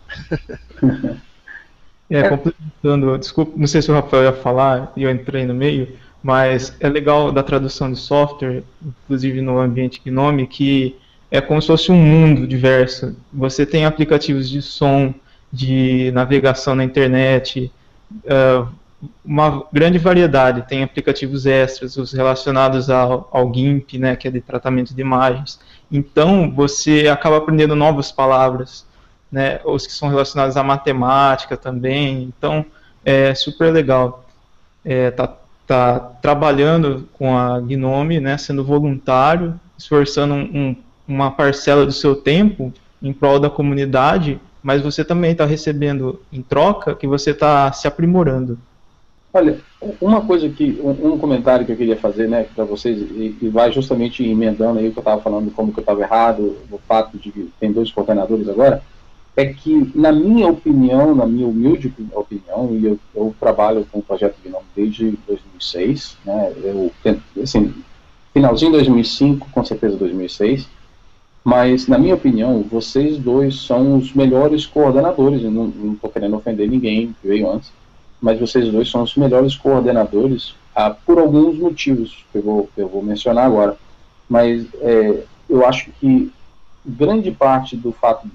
é, 2.10 2.28
complementando, 2.28 3.16
desculpa, 3.18 3.52
não 3.56 3.66
sei 3.66 3.80
se 3.80 3.90
o 3.90 3.94
Rafael 3.94 4.24
ia 4.24 4.32
falar 4.32 4.92
e 4.96 5.04
eu 5.04 5.10
entrei 5.10 5.46
no 5.46 5.54
meio, 5.54 5.96
mas 6.22 6.76
é 6.80 6.88
legal 6.88 7.30
da 7.30 7.42
tradução 7.42 7.90
de 7.92 7.98
software, 7.98 8.64
inclusive 8.84 9.40
no 9.40 9.60
ambiente 9.60 10.02
Gnome, 10.04 10.48
que 10.48 10.96
é 11.30 11.40
como 11.40 11.60
se 11.60 11.68
fosse 11.68 11.92
um 11.92 12.02
mundo 12.02 12.46
diverso. 12.46 13.16
Você 13.32 13.64
tem 13.64 13.84
aplicativos 13.84 14.50
de 14.50 14.60
som, 14.60 15.14
de 15.52 16.10
navegação 16.12 16.74
na 16.74 16.82
internet, 16.82 17.70
uh, 18.24 18.68
uma 19.24 19.66
grande 19.72 19.98
variedade, 19.98 20.66
tem 20.66 20.82
aplicativos 20.82 21.46
extras, 21.46 21.96
os 21.96 22.12
relacionados 22.12 22.88
ao, 22.90 23.28
ao 23.30 23.52
GIMP, 23.52 23.98
né, 23.98 24.16
que 24.16 24.26
é 24.26 24.30
de 24.30 24.40
tratamento 24.40 24.94
de 24.94 25.00
imagens. 25.00 25.60
Então, 25.90 26.50
você 26.50 27.08
acaba 27.08 27.36
aprendendo 27.36 27.76
novas 27.76 28.10
palavras, 28.10 28.86
né, 29.30 29.60
os 29.64 29.86
que 29.86 29.92
são 29.92 30.08
relacionados 30.08 30.56
à 30.56 30.62
matemática 30.62 31.56
também. 31.56 32.22
Então, 32.22 32.64
é 33.04 33.34
super 33.34 33.72
legal. 33.72 34.24
É, 34.84 35.10
tá, 35.10 35.36
tá 35.66 35.98
trabalhando 36.20 37.08
com 37.12 37.36
a 37.36 37.60
Gnome, 37.60 38.20
né, 38.20 38.36
sendo 38.36 38.64
voluntário, 38.64 39.58
esforçando 39.78 40.34
um, 40.34 40.40
um, 40.42 40.76
uma 41.06 41.30
parcela 41.30 41.84
do 41.84 41.92
seu 41.92 42.16
tempo 42.16 42.72
em 43.02 43.12
prol 43.12 43.38
da 43.38 43.50
comunidade, 43.50 44.40
mas 44.62 44.82
você 44.82 45.04
também 45.04 45.32
está 45.32 45.44
recebendo 45.44 46.20
em 46.32 46.42
troca 46.42 46.94
que 46.94 47.06
você 47.06 47.30
está 47.30 47.70
se 47.72 47.86
aprimorando. 47.86 48.58
Olha, 49.32 49.60
uma 50.00 50.20
coisa 50.20 50.48
que, 50.48 50.80
um, 50.82 51.14
um 51.14 51.18
comentário 51.18 51.64
que 51.64 51.72
eu 51.72 51.76
queria 51.76 51.96
fazer, 51.96 52.28
né, 52.28 52.46
para 52.54 52.64
vocês, 52.64 52.98
e, 52.98 53.36
e, 53.40 53.48
vai 53.48 53.72
justamente 53.72 54.24
emendando 54.24 54.78
aí 54.78 54.88
o 54.88 54.92
que 54.92 54.98
eu 54.98 55.02
estava 55.02 55.20
falando, 55.20 55.50
como 55.52 55.72
que 55.72 55.78
eu 55.78 55.82
estava 55.82 56.00
errado, 56.00 56.56
o 56.70 56.78
fato 56.78 57.16
de 57.18 57.30
que 57.30 57.50
tem 57.60 57.72
dois 57.72 57.90
coordenadores 57.90 58.48
agora, 58.48 58.82
é 59.36 59.46
que, 59.46 59.90
na 59.94 60.12
minha 60.12 60.48
opinião, 60.48 61.14
na 61.14 61.26
minha 61.26 61.46
humilde 61.46 61.92
opinião, 62.14 62.70
e 62.72 62.86
eu, 62.86 62.98
eu 63.14 63.34
trabalho 63.38 63.86
com 63.90 63.98
o 63.98 64.02
projeto 64.02 64.36
Gnome 64.42 64.64
desde 64.74 65.18
2006, 65.26 66.16
né, 66.24 66.52
eu, 66.62 66.90
assim, 67.42 67.74
finalzinho 68.32 68.72
de 68.72 68.78
2005, 68.78 69.48
com 69.50 69.64
certeza 69.64 69.96
2006, 69.96 70.68
mas, 71.44 71.86
na 71.86 71.96
minha 71.96 72.14
opinião, 72.14 72.62
vocês 72.62 73.18
dois 73.18 73.60
são 73.62 73.96
os 73.96 74.12
melhores 74.12 74.66
coordenadores, 74.66 75.42
não 75.42 75.92
estou 75.92 76.10
querendo 76.10 76.36
ofender 76.36 76.68
ninguém 76.68 77.14
que 77.20 77.28
veio 77.28 77.48
antes, 77.48 77.70
mas 78.20 78.38
vocês 78.38 78.70
dois 78.70 78.90
são 78.90 79.02
os 79.02 79.16
melhores 79.16 79.56
coordenadores 79.56 80.54
ah, 80.74 80.90
por 80.90 81.18
alguns 81.18 81.58
motivos 81.58 82.24
que 82.30 82.38
eu 82.38 82.42
vou, 82.42 82.70
eu 82.76 82.88
vou 82.88 83.02
mencionar 83.02 83.46
agora. 83.46 83.76
Mas 84.28 84.66
é, 84.80 85.22
eu 85.48 85.66
acho 85.66 85.90
que 86.00 86.30
grande 86.84 87.30
parte 87.30 87.76
do 87.76 87.92
fato, 87.92 88.28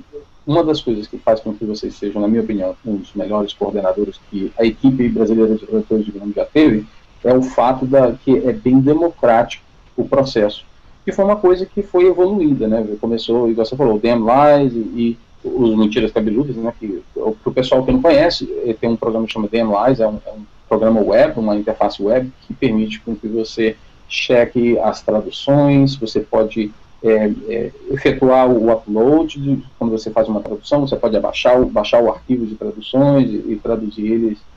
uma 0.46 0.64
das 0.64 0.82
coisas 0.82 1.08
que 1.08 1.18
faz 1.18 1.40
com 1.40 1.54
que 1.54 1.66
vocês 1.66 1.96
sejam, 1.96 2.22
na 2.22 2.28
minha 2.28 2.42
opinião, 2.42 2.76
um 2.86 2.98
dos 2.98 3.14
melhores 3.14 3.54
coordenadores 3.54 4.20
que 4.30 4.52
a 4.58 4.66
equipe 4.66 5.08
brasileira 5.10 5.56
de 5.56 5.66
tradutores 5.66 6.06
de 6.06 6.12
Grêmio 6.12 6.34
já 6.34 6.46
teve, 6.46 6.86
é 7.24 7.34
o 7.34 7.44
fato 7.44 7.86
da 7.86 8.14
que 8.14 8.38
é 8.38 8.52
bem 8.52 8.80
democrático 8.80 9.64
o 9.96 10.08
processo. 10.08 10.66
Que 11.06 11.12
foi 11.12 11.26
uma 11.26 11.36
coisa 11.36 11.66
que 11.66 11.82
foi 11.82 12.06
evoluída, 12.06 12.68
né? 12.68 12.88
Começou, 13.00 13.50
igual 13.50 13.66
você 13.66 13.76
falou, 13.76 13.96
o 13.96 14.00
Damn 14.00 14.24
Lies 14.26 14.74
e, 14.74 14.78
e 14.78 15.18
os 15.44 15.76
Mentiras 15.76 16.12
Cabeludas, 16.12 16.56
né, 16.56 16.74
que 16.80 17.02
para 17.14 17.50
o 17.50 17.54
pessoal 17.54 17.84
que 17.84 17.92
não 17.92 18.02
conhece, 18.02 18.46
tem 18.80 18.90
um 18.90 18.96
programa 18.96 19.26
que 19.26 19.34
chama 19.34 19.48
DMLies, 19.48 20.00
é 20.00 20.08
um, 20.08 20.20
é 20.26 20.32
um 20.32 20.46
programa 20.70 21.02
web, 21.02 21.40
uma 21.40 21.56
interface 21.56 22.02
web 22.02 22.32
que 22.42 22.54
permite 22.54 23.00
com 23.02 23.16
que 23.16 23.28
você 23.28 23.76
cheque 24.08 24.78
as 24.80 25.02
traduções, 25.02 25.96
você 25.96 26.20
pode 26.20 26.72
é, 27.04 27.32
é, 27.48 27.72
efetuar 27.90 28.48
o 28.50 28.72
upload, 28.72 29.40
de, 29.40 29.64
quando 29.80 29.92
você 29.92 30.12
faz 30.12 30.28
uma 30.28 30.42
tradução, 30.42 30.82
você 30.82 30.96
pode 30.96 31.18
abaixar, 31.18 31.60
baixar 31.66 32.02
o 32.02 32.12
arquivo 32.12 32.46
de 32.46 32.56
traduções 32.56 33.30
e, 33.30 33.54
e 33.54 33.60
traduzir 33.62 34.12
eles 34.12 34.52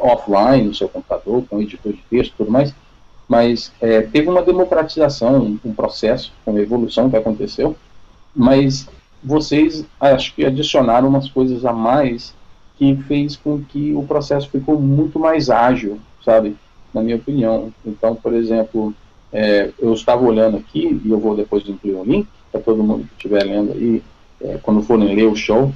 offline 0.00 0.68
no 0.68 0.74
seu 0.74 0.88
computador, 0.88 1.44
com 1.50 1.60
editor 1.60 1.92
de 1.92 2.02
texto 2.08 2.32
e 2.32 2.36
tudo 2.38 2.50
mais, 2.50 2.74
mas 3.28 3.70
teve 4.12 4.30
uma 4.30 4.40
democratização, 4.40 5.58
um 5.62 5.74
processo, 5.74 6.32
uma 6.46 6.58
evolução 6.58 7.10
que 7.10 7.16
aconteceu, 7.16 7.76
mas 8.34 8.88
vocês 9.24 9.84
acho 9.98 10.34
que 10.34 10.44
adicionaram 10.44 11.08
umas 11.08 11.28
coisas 11.28 11.64
a 11.64 11.72
mais 11.72 12.34
que 12.76 12.96
fez 13.08 13.36
com 13.36 13.62
que 13.62 13.94
o 13.94 14.02
processo 14.02 14.50
ficou 14.50 14.78
muito 14.78 15.18
mais 15.18 15.48
ágil, 15.48 15.98
sabe? 16.24 16.56
Na 16.92 17.02
minha 17.02 17.16
opinião. 17.16 17.72
Então, 17.86 18.14
por 18.14 18.34
exemplo, 18.34 18.92
é, 19.32 19.70
eu 19.78 19.92
estava 19.92 20.24
olhando 20.24 20.56
aqui, 20.56 21.00
e 21.04 21.10
eu 21.10 21.18
vou 21.18 21.36
depois 21.36 21.66
incluir 21.68 21.94
um 21.94 22.04
link 22.04 22.28
para 22.50 22.60
todo 22.60 22.82
mundo 22.82 23.04
que 23.04 23.14
estiver 23.14 23.44
lendo 23.44 23.72
aí, 23.72 24.02
é, 24.40 24.58
quando 24.62 24.82
forem 24.82 25.14
ler 25.14 25.26
o 25.26 25.36
show, 25.36 25.72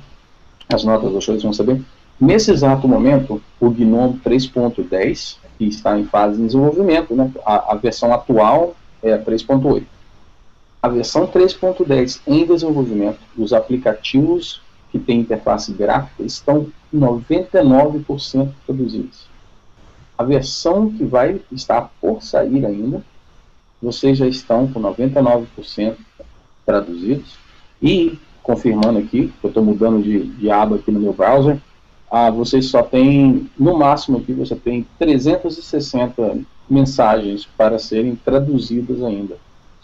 as 0.72 0.84
notas 0.84 1.10
do 1.10 1.20
show, 1.20 1.34
eles 1.34 1.42
vão 1.42 1.52
saber. 1.52 1.80
Nesse 2.20 2.50
exato 2.50 2.86
momento, 2.86 3.40
o 3.60 3.70
GNOME 3.70 4.20
3.10, 4.24 5.36
que 5.56 5.64
está 5.64 5.98
em 5.98 6.04
fase 6.04 6.36
de 6.36 6.46
desenvolvimento, 6.46 7.14
né, 7.14 7.30
a, 7.46 7.72
a 7.72 7.74
versão 7.76 8.12
atual 8.12 8.74
é 9.02 9.12
a 9.12 9.18
3.8. 9.18 9.84
A 10.80 10.88
versão 10.88 11.26
3.10 11.26 12.20
em 12.26 12.46
desenvolvimento, 12.46 13.18
os 13.36 13.52
aplicativos 13.52 14.60
que 14.90 14.98
têm 14.98 15.20
interface 15.20 15.72
gráfica 15.72 16.22
estão 16.22 16.68
99% 16.94 18.52
produzidos. 18.64 19.26
A 20.16 20.22
versão 20.22 20.90
que 20.90 21.04
vai 21.04 21.40
estar 21.50 21.90
por 22.00 22.22
sair 22.22 22.64
ainda, 22.64 23.02
vocês 23.82 24.18
já 24.18 24.26
estão 24.26 24.66
com 24.68 24.80
99% 24.80 25.96
traduzidos. 26.64 27.36
E, 27.82 28.18
confirmando 28.42 28.98
aqui, 28.98 29.32
eu 29.42 29.48
estou 29.48 29.64
mudando 29.64 30.02
de, 30.02 30.26
de 30.26 30.50
aba 30.50 30.76
aqui 30.76 30.90
no 30.90 31.00
meu 31.00 31.12
browser, 31.12 31.60
ah, 32.10 32.30
vocês 32.30 32.66
só 32.66 32.82
tem, 32.82 33.50
no 33.58 33.76
máximo 33.76 34.18
aqui, 34.18 34.32
você 34.32 34.56
tem 34.56 34.86
360 34.98 36.40
mensagens 36.68 37.46
para 37.56 37.78
serem 37.78 38.16
traduzidas 38.16 39.02
ainda. 39.02 39.36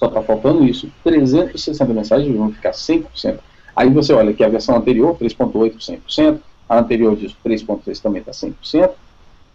Só 0.05 0.09
está 0.09 0.23
faltando 0.23 0.65
isso. 0.65 0.91
360 1.03 1.85
mensagens 1.87 2.37
vão 2.37 2.53
ficar 2.53 2.73
100%. 2.73 3.39
Aí 3.75 3.89
você 3.89 4.13
olha 4.13 4.35
que 4.35 4.45
a 4.45 4.49
versão 4.49 4.77
anterior, 4.77 5.17
3.8, 5.17 6.01
100%, 6.07 6.39
a 6.69 6.79
anterior 6.79 7.17
disso, 7.17 7.37
3.3 7.45 8.01
também 8.03 8.21
está 8.21 8.33
100%. 8.33 8.91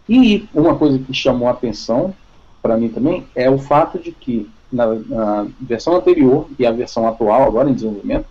E 0.08 0.48
uma 0.52 0.74
coisa 0.74 0.98
que 0.98 1.14
chamou 1.14 1.46
a 1.46 1.52
atenção 1.52 2.12
para 2.60 2.76
mim 2.76 2.88
também 2.88 3.26
é 3.34 3.48
o 3.48 3.58
fato 3.58 3.98
de 3.98 4.10
que 4.10 4.50
na, 4.72 4.86
na, 4.94 5.46
versão 5.60 5.94
anterior 5.94 6.48
e 6.58 6.66
a 6.66 6.72
versão 6.72 7.06
atual, 7.06 7.44
agora 7.44 7.70
em 7.70 7.74
desenvolvimento, 7.74 8.26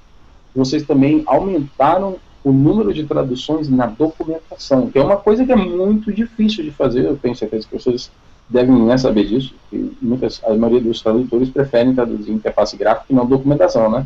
vocês 0.54 0.84
também 0.84 1.24
aumentaram 1.26 2.18
o 2.44 2.52
número 2.52 2.94
de 2.94 3.06
traduções 3.06 3.70
na 3.70 3.86
documentação, 3.86 4.90
que 4.90 5.00
é 5.00 5.04
uma 5.04 5.18
coisa 5.18 5.46
que 5.46 5.52
é 5.52 5.56
muito 5.56 6.12
difícil 6.12 6.64
de 6.64 6.72
fazer, 6.72 7.06
eu 7.06 7.18
tenho 7.18 7.36
certeza 7.36 7.68
que 7.68 7.78
vocês 7.78 8.12
devem 8.50 8.84
né, 8.84 8.98
saber 8.98 9.27
disso, 9.27 9.53
que 9.70 9.96
muitas, 10.01 10.44
a 10.44 10.53
maioria 10.56 10.82
dos 10.82 11.01
tradutores 11.01 11.50
preferem 11.50 11.94
traduzir 11.94 12.32
interface 12.32 12.75
gráfica 12.75 13.06
e 13.10 13.13
não 13.13 13.25
documentação, 13.25 13.89
né? 13.91 14.06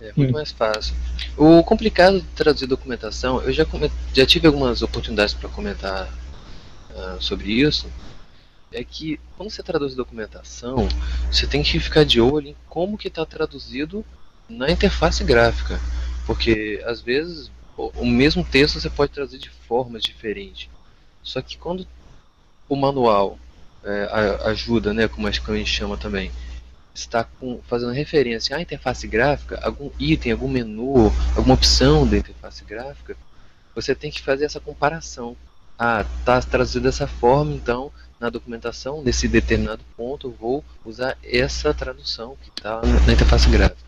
É 0.00 0.12
muito 0.16 0.32
mais 0.32 0.52
fácil. 0.52 0.94
O 1.36 1.62
complicado 1.64 2.20
de 2.20 2.26
traduzir 2.28 2.66
documentação, 2.66 3.42
eu 3.42 3.52
já, 3.52 3.66
já 4.14 4.26
tive 4.26 4.46
algumas 4.46 4.82
oportunidades 4.82 5.34
para 5.34 5.48
comentar 5.48 6.08
uh, 6.90 7.20
sobre 7.20 7.50
isso, 7.50 7.90
é 8.70 8.84
que 8.84 9.18
quando 9.36 9.50
você 9.50 9.62
traduz 9.62 9.94
documentação, 9.94 10.86
você 11.30 11.46
tem 11.46 11.62
que 11.62 11.80
ficar 11.80 12.04
de 12.04 12.20
olho 12.20 12.48
em 12.48 12.56
como 12.68 12.98
que 12.98 13.08
está 13.08 13.24
traduzido 13.24 14.04
na 14.48 14.70
interface 14.70 15.24
gráfica, 15.24 15.80
porque 16.26 16.82
às 16.84 17.00
vezes 17.00 17.50
o 17.76 18.06
mesmo 18.06 18.44
texto 18.44 18.80
você 18.80 18.88
pode 18.88 19.12
traduzir 19.12 19.38
de 19.38 19.50
formas 19.50 20.02
diferentes. 20.02 20.68
Só 21.22 21.42
que 21.42 21.56
quando 21.58 21.86
o 22.68 22.76
manual 22.76 23.38
é, 23.86 24.48
ajuda, 24.48 24.92
né, 24.92 25.08
como 25.08 25.26
a 25.26 25.30
gente 25.30 25.64
chama 25.66 25.96
também, 25.96 26.30
está 26.94 27.24
com, 27.24 27.60
fazendo 27.68 27.92
referência 27.92 28.56
à 28.56 28.60
interface 28.60 29.06
gráfica, 29.06 29.60
algum 29.62 29.90
item, 29.98 30.32
algum 30.32 30.48
menu, 30.48 31.12
alguma 31.36 31.54
opção 31.54 32.06
da 32.06 32.16
interface 32.16 32.64
gráfica, 32.64 33.16
você 33.74 33.94
tem 33.94 34.10
que 34.10 34.22
fazer 34.22 34.44
essa 34.44 34.58
comparação. 34.58 35.36
Ah, 35.78 36.04
está 36.18 36.40
traduzido 36.40 36.84
dessa 36.84 37.06
forma, 37.06 37.52
então 37.52 37.92
na 38.18 38.30
documentação, 38.30 39.02
nesse 39.02 39.28
determinado 39.28 39.84
ponto, 39.96 40.28
eu 40.28 40.32
vou 40.32 40.64
usar 40.84 41.18
essa 41.22 41.74
tradução 41.74 42.36
que 42.42 42.48
está 42.48 42.80
na 42.80 43.12
interface 43.12 43.48
gráfica. 43.50 43.86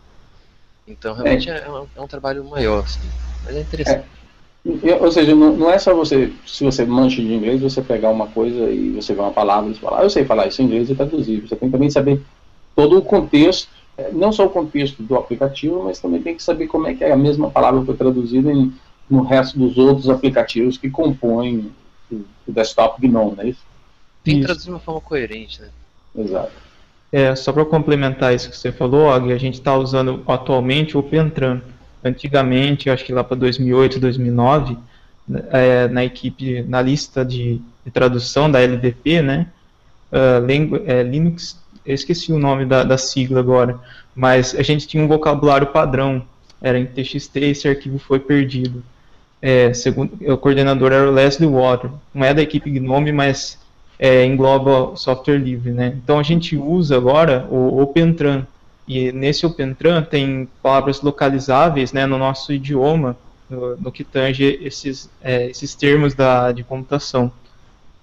Então, 0.87 1.13
realmente 1.13 1.49
é, 1.49 1.57
é, 1.57 1.69
um, 1.69 1.87
é 1.95 2.01
um, 2.01 2.07
trabalho 2.07 2.43
maior, 2.43 2.83
assim, 2.83 2.99
mas 3.43 3.55
é 3.55 3.61
interessante. 3.61 4.05
É. 4.05 4.18
Ou 4.65 5.11
seja, 5.11 5.33
não, 5.33 5.55
não, 5.55 5.69
é 5.69 5.79
só 5.79 5.93
você, 5.95 6.33
se 6.45 6.63
você 6.63 6.85
mancha 6.85 7.21
de 7.21 7.33
inglês, 7.33 7.61
você 7.61 7.81
pegar 7.81 8.09
uma 8.09 8.27
coisa 8.27 8.69
e 8.69 8.91
você 8.91 9.13
vê 9.13 9.21
uma 9.21 9.31
palavra 9.31 9.71
e 9.71 9.73
você 9.73 9.79
fala, 9.79 9.99
ah, 9.99 10.03
eu 10.03 10.09
sei 10.09 10.25
falar 10.25 10.47
isso 10.47 10.61
em 10.61 10.65
inglês 10.65 10.89
e 10.89 10.95
traduzir. 10.95 11.47
Você 11.47 11.55
tem 11.55 11.71
também 11.71 11.89
saber 11.89 12.21
todo 12.75 12.97
o 12.97 13.01
contexto, 13.01 13.69
é, 13.97 14.11
não 14.11 14.31
só 14.31 14.45
o 14.45 14.49
contexto 14.49 15.01
do 15.01 15.15
aplicativo, 15.15 15.83
mas 15.83 15.99
também 15.99 16.21
tem 16.21 16.35
que 16.35 16.43
saber 16.43 16.67
como 16.67 16.87
é 16.87 16.93
que 16.93 17.03
a 17.03 17.15
mesma 17.15 17.49
palavra 17.49 17.83
foi 17.83 17.95
traduzida 17.95 18.51
em, 18.51 18.73
no 19.09 19.23
resto 19.23 19.57
dos 19.57 19.77
outros 19.77 20.09
aplicativos 20.09 20.77
que 20.77 20.89
compõem 20.89 21.71
o, 22.11 22.15
o 22.47 22.51
desktop 22.51 23.01
GNOME, 23.01 23.35
não 23.37 23.43
é 23.43 23.49
isso? 23.49 23.63
Tem 24.23 24.39
que 24.39 24.45
traduzir 24.45 24.65
de 24.65 24.71
uma 24.71 24.79
forma 24.79 25.01
coerente, 25.01 25.61
né? 25.61 25.69
Exato. 26.17 26.51
É, 27.11 27.35
só 27.35 27.51
para 27.51 27.65
complementar 27.65 28.35
isso 28.35 28.49
que 28.49 28.57
você 28.57 28.71
falou, 28.71 29.07
Og, 29.07 29.31
a 29.31 29.37
gente 29.37 29.55
está 29.55 29.75
usando 29.75 30.21
atualmente 30.27 30.97
o 30.97 31.01
Pentran. 31.01 31.61
Antigamente, 32.03 32.89
acho 32.89 33.03
que 33.03 33.13
lá 33.13 33.23
para 33.23 33.37
2008, 33.37 33.99
2009, 33.99 34.77
é, 35.51 35.87
na 35.87 36.03
equipe, 36.03 36.61
na 36.63 36.81
lista 36.81 37.25
de, 37.25 37.61
de 37.85 37.91
tradução 37.91 38.49
da 38.49 38.61
LDP, 38.61 39.21
né, 39.21 39.47
uh, 40.11 40.85
é, 40.85 41.03
Linux 41.03 41.59
eu 41.89 41.95
esqueci 41.95 42.31
o 42.31 42.37
nome 42.37 42.65
da, 42.65 42.83
da, 42.83 42.99
sigla 42.99 43.39
agora, 43.39 43.79
mas 44.13 44.53
a 44.53 44.61
gente 44.61 44.87
tinha 44.87 45.03
um 45.03 45.07
vocabulário 45.07 45.67
padrão, 45.67 46.21
era 46.61 46.77
em 46.77 46.85
TXT 46.85 47.35
e 47.37 47.45
esse 47.45 47.67
arquivo 47.67 47.97
foi 47.97 48.19
perdido. 48.19 48.83
É, 49.41 49.73
segundo, 49.73 50.11
o 50.31 50.37
coordenador 50.37 50.91
era 50.91 51.09
o 51.09 51.13
Leslie 51.13 51.49
Water, 51.49 51.89
não 52.13 52.25
é 52.25 52.31
da 52.31 52.43
equipe 52.43 52.69
GNOME, 52.69 53.11
mas 53.11 53.57
é, 53.97 54.23
engloba 54.23 54.95
software 54.97 55.37
livre, 55.37 55.71
né? 55.71 55.93
Então 56.03 56.19
a 56.19 56.23
gente 56.23 56.55
usa 56.55 56.95
agora 56.95 57.47
o 57.49 57.81
OpenTran, 57.81 58.45
e 58.89 59.11
nesse 59.11 59.45
OpenTran 59.45 60.01
tem 60.01 60.49
palavras 60.63 60.99
localizáveis 61.01 61.93
né, 61.93 62.07
no 62.07 62.17
nosso 62.17 62.51
idioma, 62.51 63.15
no, 63.47 63.77
no 63.77 63.91
que 63.91 64.03
tange 64.03 64.57
esses, 64.63 65.07
é, 65.21 65.47
esses 65.47 65.75
termos 65.75 66.15
da, 66.15 66.51
de 66.51 66.63
computação. 66.63 67.31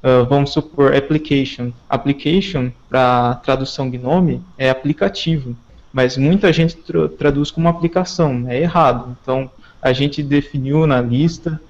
Uh, 0.00 0.24
vamos 0.26 0.52
supor 0.52 0.94
application. 0.94 1.72
Application, 1.90 2.70
para 2.88 3.34
tradução 3.44 3.90
Gnome, 3.90 4.40
é 4.56 4.70
aplicativo, 4.70 5.56
mas 5.92 6.16
muita 6.16 6.52
gente 6.52 6.76
tra 6.76 7.08
traduz 7.08 7.50
como 7.50 7.66
aplicação, 7.66 8.44
é 8.46 8.60
errado. 8.60 9.16
Então, 9.20 9.50
a 9.82 9.92
gente 9.92 10.22
definiu 10.22 10.86
na 10.86 11.00
lista 11.00 11.60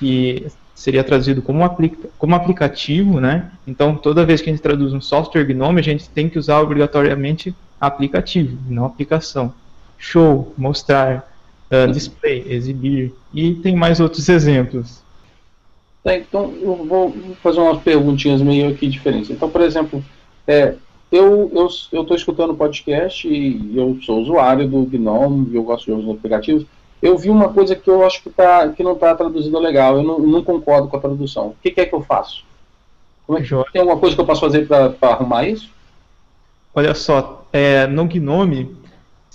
que 0.00 0.48
seria 0.74 1.04
traduzido 1.04 1.40
como, 1.40 1.64
aplica 1.64 2.08
como 2.18 2.34
aplicativo, 2.34 3.20
né? 3.20 3.50
Então, 3.66 3.94
toda 3.94 4.26
vez 4.26 4.40
que 4.40 4.50
a 4.50 4.52
gente 4.52 4.62
traduz 4.62 4.92
um 4.92 5.00
software 5.00 5.44
Gnome, 5.44 5.80
a 5.80 5.84
gente 5.84 6.08
tem 6.10 6.28
que 6.28 6.38
usar 6.38 6.60
obrigatoriamente 6.60 7.54
aplicativo, 7.80 8.58
não 8.68 8.84
aplicação. 8.84 9.54
Show, 9.96 10.52
mostrar, 10.58 11.32
uh, 11.70 11.90
display, 11.92 12.44
exibir, 12.48 13.14
e 13.32 13.54
tem 13.54 13.76
mais 13.76 14.00
outros 14.00 14.28
exemplos. 14.28 15.02
Tá, 16.02 16.16
então, 16.16 16.52
eu 16.60 16.84
vou 16.84 17.14
fazer 17.42 17.60
umas 17.60 17.82
perguntinhas 17.82 18.42
meio 18.42 18.68
aqui 18.68 18.88
diferentes. 18.88 19.30
Então, 19.30 19.48
por 19.48 19.62
exemplo, 19.62 20.04
é, 20.46 20.74
eu 21.10 21.50
estou 21.92 22.16
escutando 22.16 22.50
o 22.50 22.56
podcast 22.56 23.26
e 23.26 23.76
eu 23.76 23.98
sou 24.02 24.20
usuário 24.20 24.68
do 24.68 24.84
Gnome, 24.84 25.54
eu 25.54 25.62
gosto 25.62 25.86
de 25.86 25.92
usar 25.92 26.12
aplicativos. 26.12 26.66
Eu 27.04 27.18
vi 27.18 27.28
uma 27.28 27.50
coisa 27.50 27.76
que 27.76 27.88
eu 27.88 28.04
acho 28.04 28.22
que, 28.22 28.30
tá, 28.30 28.66
que 28.70 28.82
não 28.82 28.94
está 28.94 29.14
traduzido 29.14 29.58
legal, 29.58 29.98
eu 29.98 30.02
não, 30.02 30.18
não, 30.18 30.42
concordo 30.42 30.88
com 30.88 30.96
a 30.96 31.00
tradução. 31.00 31.48
O 31.48 31.56
que, 31.62 31.70
que 31.70 31.80
é 31.82 31.84
que 31.84 31.94
eu 31.94 32.00
faço? 32.00 32.44
É 33.28 33.42
que, 33.42 33.72
tem 33.72 33.82
alguma 33.82 33.98
coisa 33.98 34.14
que 34.14 34.20
eu 34.22 34.26
posso 34.26 34.40
fazer 34.40 34.66
para 34.66 34.94
arrumar 35.02 35.46
isso? 35.46 35.70
Olha 36.74 36.94
só, 36.94 37.46
é, 37.52 37.86
no 37.86 38.06
Gnome 38.06 38.74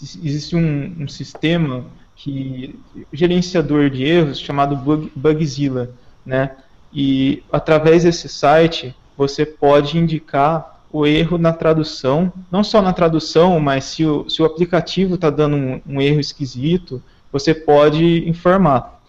existe 0.02 0.56
um, 0.56 0.96
um 1.00 1.08
sistema 1.08 1.86
que 2.16 2.78
gerenciador 3.14 3.92
de 3.92 4.04
erros 4.04 4.40
chamado 4.40 4.76
Bug, 4.76 5.12
Bugzilla 5.16 5.92
né? 6.26 6.56
E 6.92 7.44
através 7.52 8.04
desse 8.04 8.28
site 8.28 8.96
você 9.16 9.46
pode 9.46 9.98
indicar 9.98 10.80
o 10.92 11.06
erro 11.06 11.38
na 11.38 11.54
tradução, 11.54 12.34
não 12.52 12.64
só 12.64 12.82
na 12.82 12.94
tradução, 12.94 13.60
mas 13.60 13.86
se 13.86 14.06
o, 14.06 14.28
se 14.28 14.42
o 14.42 14.46
aplicativo 14.46 15.16
está 15.16 15.30
dando 15.30 15.56
um, 15.56 15.82
um, 15.88 16.02
erro 16.02 16.20
esquisito, 16.20 17.02
você 17.32 17.54
pode 17.54 18.28
informar, 18.28 19.00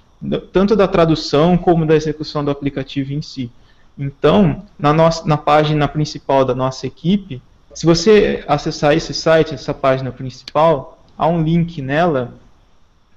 tanto 0.52 0.76
da 0.76 0.86
tradução 0.86 1.56
como 1.56 1.86
da 1.86 1.96
execução 1.96 2.44
do 2.44 2.50
aplicativo 2.50 3.12
em 3.12 3.22
si. 3.22 3.50
Então, 3.98 4.62
na, 4.78 4.92
nossa, 4.92 5.26
na 5.26 5.36
página 5.36 5.86
principal 5.88 6.44
da 6.44 6.54
nossa 6.54 6.86
equipe, 6.86 7.42
se 7.74 7.86
você 7.86 8.44
acessar 8.48 8.94
esse 8.94 9.14
site, 9.14 9.54
essa 9.54 9.72
página 9.72 10.10
principal, 10.10 10.98
há 11.16 11.26
um 11.26 11.42
link 11.42 11.80
nela 11.80 12.34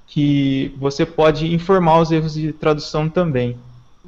que 0.07 0.73
você 0.77 1.05
pode 1.05 1.53
informar 1.53 1.99
os 1.99 2.11
erros 2.11 2.33
de 2.33 2.53
tradução 2.53 3.09
também. 3.09 3.57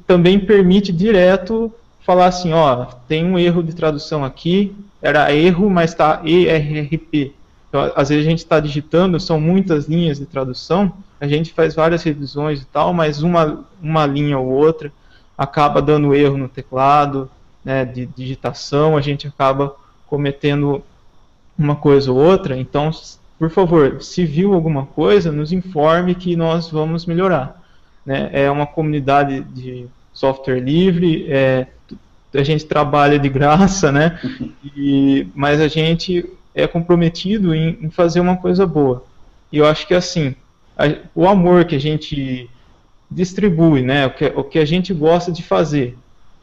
Também 0.06 0.38
permite 0.38 0.92
direto 0.92 1.72
falar 2.00 2.26
assim, 2.26 2.52
ó, 2.52 2.84
tem 3.08 3.24
um 3.24 3.36
erro 3.36 3.62
de 3.62 3.74
tradução 3.74 4.24
aqui, 4.24 4.72
era 5.02 5.34
erro, 5.34 5.68
mas 5.68 5.90
está 5.90 6.22
ERRP. 6.24 7.34
Então, 7.68 7.92
às 7.94 8.08
vezes 8.08 8.26
a 8.26 8.30
gente 8.30 8.38
está 8.38 8.60
digitando, 8.60 9.18
são 9.18 9.40
muitas 9.40 9.86
linhas 9.86 10.18
de 10.18 10.26
tradução, 10.26 10.92
a 11.20 11.26
gente 11.26 11.52
faz 11.52 11.74
várias 11.74 12.02
revisões 12.02 12.62
e 12.62 12.66
tal, 12.66 12.92
mas 12.92 13.22
uma, 13.22 13.64
uma 13.82 14.06
linha 14.06 14.38
ou 14.38 14.46
outra 14.46 14.92
acaba 15.36 15.82
dando 15.82 16.14
erro 16.14 16.36
no 16.36 16.48
teclado, 16.48 17.30
né, 17.64 17.84
de 17.84 18.06
digitação, 18.06 18.96
a 18.96 19.00
gente 19.00 19.26
acaba 19.26 19.74
cometendo 20.06 20.82
uma 21.58 21.74
coisa 21.74 22.12
ou 22.12 22.18
outra. 22.18 22.56
Então, 22.56 22.90
por 23.38 23.50
favor, 23.50 24.02
se 24.02 24.24
viu 24.24 24.54
alguma 24.54 24.86
coisa, 24.86 25.32
nos 25.32 25.52
informe 25.52 26.14
que 26.14 26.36
nós 26.36 26.70
vamos 26.70 27.04
melhorar. 27.04 27.62
Né? 28.04 28.30
É 28.32 28.50
uma 28.50 28.66
comunidade 28.66 29.40
de 29.40 29.86
software 30.12 30.60
livre, 30.60 31.26
é, 31.28 31.66
a 32.32 32.42
gente 32.42 32.64
trabalha 32.66 33.18
de 33.18 33.28
graça, 33.28 33.90
né? 33.90 34.18
E, 34.76 35.26
mas 35.34 35.60
a 35.60 35.68
gente 35.68 36.24
é 36.56 36.66
comprometido 36.66 37.54
em, 37.54 37.78
em, 37.82 37.90
fazer 37.90 38.18
uma 38.18 38.38
coisa 38.38 38.66
boa. 38.66 39.04
E 39.52 39.58
eu 39.58 39.66
acho 39.66 39.86
que 39.86 39.94
assim, 39.94 40.34
a, 40.76 40.84
o 41.14 41.28
amor 41.28 41.66
que 41.66 41.76
a 41.76 41.80
gente 41.80 42.48
distribui, 43.10 43.82
né? 43.82 44.06
O 44.06 44.10
que, 44.10 44.24
o 44.34 44.42
que 44.42 44.58
a 44.58 44.64
gente 44.64 44.94
gosta 44.94 45.30
de 45.30 45.42
fazer, 45.42 45.96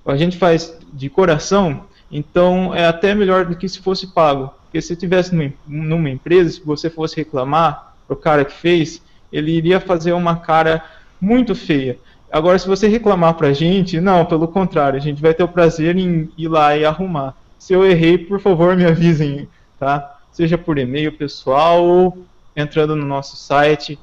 a 0.05 0.15
gente 0.15 0.37
faz 0.37 0.77
de 0.93 1.09
coração, 1.09 1.85
então 2.11 2.73
é 2.75 2.85
até 2.85 3.15
melhor 3.15 3.45
do 3.45 3.55
que 3.55 3.67
se 3.67 3.79
fosse 3.79 4.07
pago. 4.13 4.51
Porque 4.65 4.81
se 4.81 4.95
tivesse 4.95 5.35
numa, 5.35 5.51
numa 5.67 6.09
empresa, 6.09 6.51
se 6.51 6.61
você 6.63 6.89
fosse 6.89 7.15
reclamar 7.15 7.95
pro 8.07 8.15
cara 8.15 8.45
que 8.45 8.53
fez, 8.53 9.01
ele 9.31 9.51
iria 9.51 9.79
fazer 9.79 10.13
uma 10.13 10.35
cara 10.35 10.83
muito 11.19 11.55
feia. 11.55 11.97
Agora, 12.31 12.57
se 12.57 12.67
você 12.67 12.87
reclamar 12.87 13.33
pra 13.33 13.53
gente, 13.53 13.99
não, 13.99 14.25
pelo 14.25 14.47
contrário, 14.47 14.97
a 14.97 15.01
gente 15.01 15.21
vai 15.21 15.33
ter 15.33 15.43
o 15.43 15.47
prazer 15.47 15.97
em 15.97 16.29
ir 16.37 16.47
lá 16.47 16.77
e 16.77 16.85
arrumar. 16.85 17.35
Se 17.57 17.73
eu 17.73 17.85
errei, 17.85 18.17
por 18.17 18.39
favor, 18.39 18.75
me 18.75 18.85
avisem, 18.85 19.47
tá? 19.83 20.17
Seja 20.31 20.57
por 20.57 20.77
e-mail 20.77 21.11
pessoal 21.11 21.83
ou 21.83 22.25
entrando 22.55 22.95
no 22.95 23.05
nosso 23.05 23.35
site, 23.35 23.99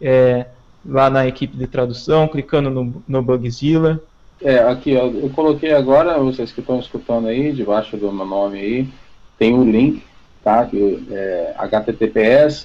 é, 0.00 0.46
lá 0.84 1.08
na 1.08 1.26
equipe 1.26 1.56
de 1.56 1.66
tradução, 1.66 2.28
clicando 2.28 2.68
no, 2.70 3.02
no 3.06 3.22
Bugzilla. 3.22 4.00
É, 4.40 4.58
aqui, 4.58 4.90
eu 4.90 5.30
coloquei 5.34 5.72
agora, 5.72 6.18
vocês 6.18 6.52
que 6.52 6.60
estão 6.60 6.78
escutando 6.80 7.28
aí, 7.28 7.52
debaixo 7.52 7.96
do 7.96 8.12
meu 8.12 8.26
nome 8.26 8.58
aí, 8.58 8.88
tem 9.38 9.54
um 9.54 9.64
link, 9.64 10.02
tá? 10.42 10.66
Que 10.66 11.06
é 11.10 11.54
https 11.56 12.64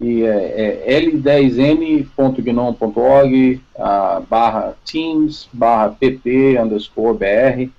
e 0.00 0.24
é, 0.24 0.82
é 0.86 1.00
l10n.gnome.org 1.00 3.60
barra 4.28 4.74
teams 4.84 5.48
barra 5.52 5.90
pp 5.90 6.58
underscore 6.58 7.18
br 7.18 7.70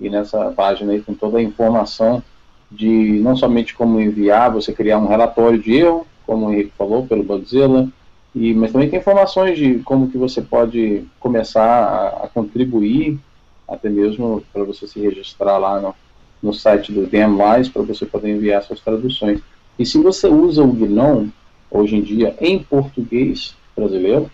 e 0.00 0.10
nessa 0.10 0.50
página 0.50 0.92
aí 0.92 1.00
tem 1.00 1.14
toda 1.14 1.38
a 1.38 1.42
informação 1.42 2.22
de 2.70 3.20
não 3.20 3.36
somente 3.36 3.74
como 3.74 4.00
enviar, 4.00 4.52
você 4.52 4.72
criar 4.72 4.98
um 4.98 5.06
relatório 5.06 5.58
de 5.58 5.74
erro, 5.74 6.06
como 6.26 6.46
o 6.46 6.52
Henrique 6.52 6.72
falou, 6.76 7.06
pelo 7.06 7.22
Bugzilla, 7.22 7.88
e, 8.34 8.52
mas 8.52 8.72
também 8.72 8.90
tem 8.90 8.98
informações 8.98 9.58
de 9.58 9.78
como 9.80 10.10
que 10.10 10.18
você 10.18 10.42
pode 10.42 11.04
começar 11.18 11.64
a, 11.64 12.24
a 12.24 12.28
contribuir, 12.28 13.18
até 13.66 13.88
mesmo 13.88 14.42
para 14.52 14.64
você 14.64 14.86
se 14.86 15.00
registrar 15.00 15.56
lá 15.58 15.80
no, 15.80 15.94
no 16.42 16.52
site 16.52 16.92
do 16.92 17.06
DMWise, 17.06 17.70
para 17.70 17.82
você 17.82 18.04
poder 18.04 18.30
enviar 18.30 18.62
suas 18.62 18.80
traduções. 18.80 19.40
E 19.78 19.86
se 19.86 19.98
você 19.98 20.28
usa 20.28 20.62
o 20.62 20.72
GNOME, 20.72 21.32
hoje 21.70 21.96
em 21.96 22.02
dia 22.02 22.34
em 22.40 22.58
português 22.58 23.54
brasileiro. 23.76 24.30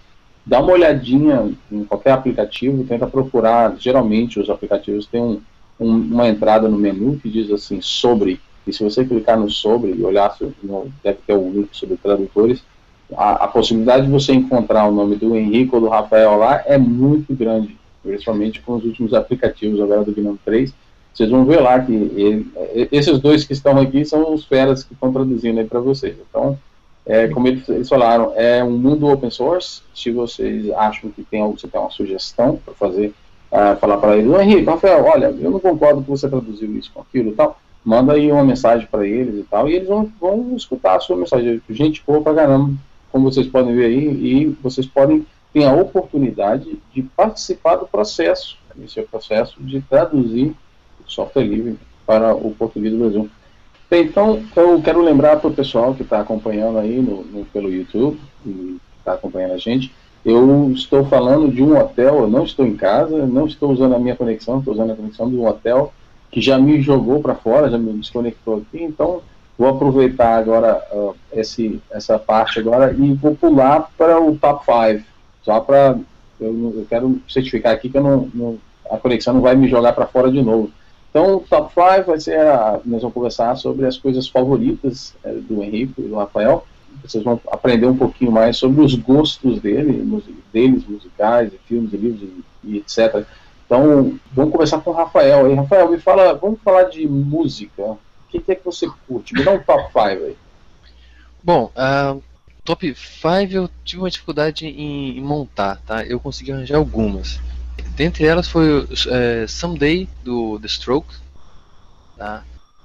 Dá 0.46 0.61
uma 0.61 0.72
olhadinha 0.72 1.52
em 1.70 1.85
qualquer 1.85 2.12
aplicativo, 2.12 2.85
tenta 2.85 3.06
procurar. 3.06 3.76
Geralmente 3.78 4.38
os 4.38 4.50
aplicativos 4.50 5.06
têm 5.06 5.22
um, 5.22 5.40
um, 5.78 5.88
uma 5.88 6.28
entrada 6.28 6.68
no 6.68 6.78
menu 6.78 7.18
que 7.20 7.28
diz 7.28 7.50
assim 7.50 7.80
sobre. 7.80 8.40
E 8.66 8.72
se 8.72 8.82
você 8.82 9.04
clicar 9.04 9.38
no 9.38 9.50
sobre 9.50 9.92
e 9.92 10.02
olhar, 10.02 10.34
deve 11.02 11.18
ter 11.26 11.34
um 11.34 11.52
link 11.52 11.68
sobre 11.72 11.96
tradutores, 11.96 12.62
a, 13.12 13.44
a, 13.44 13.48
possibilidade 13.48 14.06
de 14.06 14.12
você 14.12 14.32
encontrar 14.32 14.87
o 14.87 14.92
nome 14.92 15.16
do 15.16 15.37
Henrique 15.37 15.74
ou 15.74 15.80
do 15.80 15.88
Rafael 15.88 16.37
lá 16.37 16.62
é 16.64 16.78
muito 16.78 17.34
grande, 17.34 17.76
principalmente 18.02 18.60
com 18.62 18.76
os 18.76 18.84
últimos 18.84 19.12
aplicativos 19.12 19.80
agora 19.80 20.04
do 20.04 20.12
Gnome 20.12 20.38
3. 20.44 20.72
Vocês 21.12 21.30
vão 21.30 21.44
ver 21.44 21.60
lá 21.60 21.78
que 21.78 21.92
ele, 21.92 22.50
esses 22.90 23.20
dois 23.20 23.44
que 23.44 23.52
estão 23.52 23.78
aqui 23.78 24.04
são 24.04 24.32
os 24.34 24.44
feras 24.44 24.82
que 24.82 24.94
estão 24.94 25.12
traduzindo 25.12 25.60
aí 25.60 25.66
para 25.66 25.78
vocês. 25.78 26.16
Então, 26.28 26.58
é, 27.06 27.28
como 27.28 27.46
eles, 27.46 27.68
eles, 27.68 27.88
falaram, 27.88 28.32
é 28.34 28.64
um 28.64 28.76
mundo 28.76 29.06
open 29.06 29.30
source. 29.30 29.82
Se 29.94 30.10
vocês 30.10 30.70
acham 30.72 31.10
que 31.10 31.22
tem 31.22 31.40
algo, 31.40 31.58
você 31.58 31.68
tem 31.68 31.80
uma 31.80 31.90
sugestão 31.90 32.58
para 32.64 32.74
fazer, 32.74 33.12
falar 33.80 33.98
para 33.98 34.16
eles, 34.16 34.32
Henrique, 34.32 34.64
Rafael, 34.64 35.04
olha, 35.04 35.26
eu 35.26 35.50
não 35.50 35.60
concordo 35.60 36.02
que 36.02 36.10
você 36.10 36.28
traduziu 36.28 36.76
isso 36.76 36.90
com 36.92 37.00
aquilo 37.00 37.30
e 37.30 37.34
tal. 37.34 37.58
Manda 37.84 38.14
aí 38.14 38.32
uma 38.32 38.42
mensagem 38.42 38.86
para 38.90 39.06
eles 39.06 39.36
e 39.36 39.42
tal, 39.44 39.68
e 39.68 39.74
eles 39.74 39.88
vão, 39.88 40.10
vão 40.20 40.56
escutar 40.56 40.96
a 40.96 41.00
sua 41.00 41.16
mensagem. 41.16 41.60
Gente 41.70 42.02
boa 42.06 42.20
pra 42.20 42.34
caramba, 42.34 42.72
como 43.12 43.30
vocês 43.30 43.46
podem 43.46 43.74
ver 43.74 43.86
aí, 43.86 44.08
e 44.08 44.46
vocês 44.62 44.86
podem 44.86 45.26
ter 45.52 45.64
a 45.64 45.72
oportunidade 45.72 46.78
de 46.92 47.02
participar 47.02 47.76
do 47.76 47.86
processo, 47.86 48.58
esse 48.82 48.98
é 48.98 49.02
o 49.02 49.06
processo 49.06 49.62
de 49.62 49.80
traduzir 49.82 50.52
software 51.06 51.44
livre 51.44 51.78
para 52.06 52.34
o 52.34 52.50
português 52.52 52.92
do 52.92 52.98
Brasil. 52.98 53.30
Então, 53.90 54.42
eu 54.56 54.82
quero 54.82 55.00
lembrar 55.00 55.36
para 55.36 55.48
o 55.48 55.54
pessoal 55.54 55.94
que 55.94 56.02
está 56.02 56.20
acompanhando 56.20 56.78
aí 56.78 57.00
no, 57.00 57.22
no, 57.24 57.44
pelo 57.46 57.70
YouTube 57.70 58.18
e 58.44 58.78
está 58.98 59.12
acompanhando 59.12 59.52
a 59.52 59.58
gente, 59.58 59.94
eu 60.24 60.70
estou 60.72 61.04
falando 61.04 61.52
de 61.52 61.62
um 61.62 61.78
hotel, 61.78 62.20
eu 62.20 62.28
não 62.28 62.44
estou 62.44 62.66
em 62.66 62.76
casa, 62.76 63.26
não 63.26 63.46
estou 63.46 63.70
usando 63.70 63.94
a 63.94 63.98
minha 63.98 64.16
conexão, 64.16 64.58
estou 64.58 64.72
usando 64.72 64.92
a 64.92 64.96
conexão 64.96 65.28
de 65.28 65.37
um 65.37 65.46
hotel 65.46 65.92
que 66.30 66.40
já 66.40 66.58
me 66.58 66.80
jogou 66.80 67.20
para 67.20 67.34
fora, 67.34 67.70
já 67.70 67.78
me 67.78 67.92
desconectou 67.92 68.56
aqui, 68.56 68.82
então 68.82 69.20
vou 69.56 69.68
aproveitar 69.68 70.37
agora 70.37 70.82
uh, 70.92 71.14
esse, 71.32 71.80
essa 71.90 72.18
parte 72.18 72.58
agora 72.58 72.92
e 72.92 73.12
vou 73.12 73.37
pular 73.37 73.90
para 73.96 74.20
o 74.20 74.37
top 74.37 74.64
5, 74.64 75.04
só 75.42 75.60
para, 75.60 75.98
eu, 76.40 76.72
eu, 76.76 76.87
quero 76.88 77.20
certificar 77.28 77.72
aqui 77.72 77.88
que 77.88 78.00
não, 78.00 78.28
não, 78.34 78.58
a 78.90 78.96
conexão 78.96 79.34
não 79.34 79.40
vai 79.40 79.54
me 79.54 79.68
jogar 79.68 79.92
para 79.92 80.06
fora 80.06 80.30
de 80.30 80.42
novo. 80.42 80.70
Então, 81.10 81.37
o 81.37 81.40
top 81.40 81.72
5 81.72 82.06
vai 82.06 82.18
ser 82.18 82.40
a, 82.40 82.80
nós 82.84 83.02
vamos 83.02 83.14
conversar 83.14 83.54
sobre 83.56 83.87
as 83.87 83.96
coisas 83.96 84.26
favoritas 84.26 85.14
é, 85.22 85.32
do 85.32 85.62
Henrique 85.62 85.94
e 85.98 86.08
do 86.08 86.16
Rafael. 86.16 86.66
Vocês 87.02 87.22
vão 87.22 87.40
aprender 87.50 87.87
um 87.87 87.96
pouquinho 87.96 88.33
mais 88.33 88.57
sobre 88.57 88.83
os 88.83 88.94
gostos 88.94 89.61
dele, 89.61 89.92
deles, 90.52 90.87
musicais, 90.87 91.52
filmes, 91.66 91.92
livros 91.92 92.28
e, 92.62 92.78
etc. 92.78 93.26
Então, 93.66 94.18
vamos 94.33 94.52
começar 94.52 94.80
com 94.80 94.90
o 94.90 94.94
Rafael. 94.94 95.54
Rafael, 95.54 95.90
me 95.90 95.98
fala, 95.98 96.35
vamos 96.35 96.61
falar 96.62 96.85
de 96.85 97.07
música. 97.07 97.83
O 97.83 97.98
que, 98.28 98.40
que 98.40 98.52
é 98.52 98.54
que 98.54 98.64
você 98.64 98.88
curte? 99.07 99.35
Me 99.35 99.44
dá 99.44 99.52
um 99.52 99.59
top 99.59 99.85
5 99.87 99.98
aí. 99.98 100.37
Bom, 101.42 101.70
uh, 101.76 102.22
top 102.64 102.94
5 102.94 103.52
eu 103.52 103.70
tive 103.85 104.02
uma 104.02 104.11
dificuldade 104.11 104.66
em, 104.66 105.18
em 105.18 105.22
montar, 105.22 105.80
tá? 105.87 106.04
Eu 106.04 106.18
consegui 106.18 106.52
arranjar 106.52 106.76
algumas. 106.76 107.40
Dentre 107.96 108.24
elas 108.24 108.48
foi 108.48 108.87
é, 109.09 109.46
Someday 109.46 110.09
do 110.24 110.59
The 110.61 110.66
Strokes. 110.66 111.22
Tá? 112.16 112.44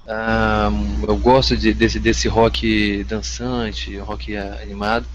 Um, 0.10 1.06
eu 1.08 1.15
gosto 1.17 1.56
de, 1.56 1.72
desse, 1.72 2.00
desse 2.00 2.28
rock 2.28 3.04
dançante, 3.04 3.95
rock 4.00 4.36
animado. 4.36 5.06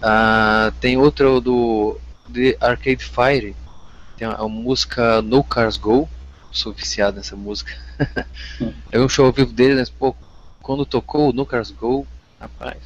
Uh, 0.00 0.72
tem 0.80 0.96
outro 0.96 1.42
do 1.42 2.00
The 2.32 2.56
Arcade 2.58 3.04
Fire, 3.04 3.54
tem 4.16 4.26
a, 4.26 4.32
a, 4.32 4.48
música 4.48 5.20
No 5.20 5.44
Cars 5.44 5.76
Go. 5.76 6.08
Sou 6.50 6.72
viciado 6.72 7.18
nessa 7.18 7.36
música. 7.36 7.76
é 8.90 8.98
um 8.98 9.10
show 9.10 9.26
ao 9.26 9.32
vivo 9.32 9.52
dele, 9.52 9.74
né? 9.74 9.84
Pô, 9.98 10.16
quando 10.62 10.86
tocou 10.86 11.30
No 11.30 11.44
Cars 11.44 11.70
Go, 11.70 12.06
rapaz. 12.40 12.78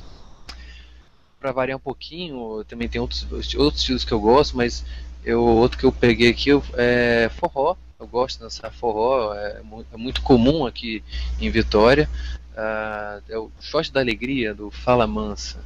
Pra 1.39 1.53
variar 1.53 1.77
um 1.77 1.81
pouquinho, 1.81 2.65
também 2.65 2.89
tem 2.89 3.01
outros, 3.01 3.25
outros 3.55 3.81
estilos 3.81 4.05
que 4.05 4.13
eu 4.13 4.21
gosto, 4.21 4.57
mas 4.57 4.85
eu, 5.25 5.41
outro 5.41 5.79
que 5.79 5.85
eu 5.85 5.93
peguei 5.93 6.31
aqui 6.31 6.51
é 6.75 7.31
forró. 7.37 7.77
Eu 8.01 8.07
gosto 8.07 8.37
de 8.37 8.45
dançar 8.45 8.73
forró, 8.73 9.35
é, 9.35 9.61
é 9.93 9.97
muito 9.97 10.23
comum 10.23 10.65
aqui 10.65 11.03
em 11.41 11.51
Vitória. 11.51 12.09
Uh, 12.53 13.21
é 13.29 13.37
o 13.37 13.51
shot 13.61 13.93
da 13.93 13.99
alegria 13.99 14.55
do 14.55 14.71
Fala 14.71 15.05
Mansa. 15.05 15.59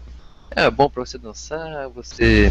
É 0.51 0.71
bom 0.71 0.89
para 0.89 1.05
você 1.05 1.19
dançar, 1.19 1.91
você, 1.91 2.51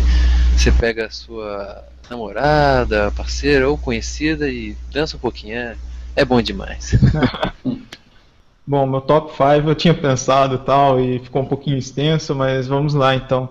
você 0.56 0.72
pega 0.72 1.08
a 1.08 1.10
sua 1.10 1.84
namorada, 2.08 3.12
parceira 3.14 3.68
ou 3.68 3.76
conhecida 3.76 4.48
e 4.48 4.78
dança 4.92 5.18
um 5.18 5.20
pouquinho. 5.20 5.56
É, 5.56 5.76
é 6.16 6.24
bom 6.24 6.40
demais. 6.44 6.96
bom, 8.66 8.86
meu 8.86 9.02
top 9.02 9.32
5 9.32 9.68
eu 9.68 9.74
tinha 9.74 9.96
pensado 9.96 10.60
tal 10.60 11.00
e 11.00 11.18
ficou 11.18 11.42
um 11.42 11.48
pouquinho 11.48 11.80
extenso, 11.80 12.36
mas 12.36 12.68
vamos 12.68 12.94
lá 12.94 13.16
então. 13.16 13.50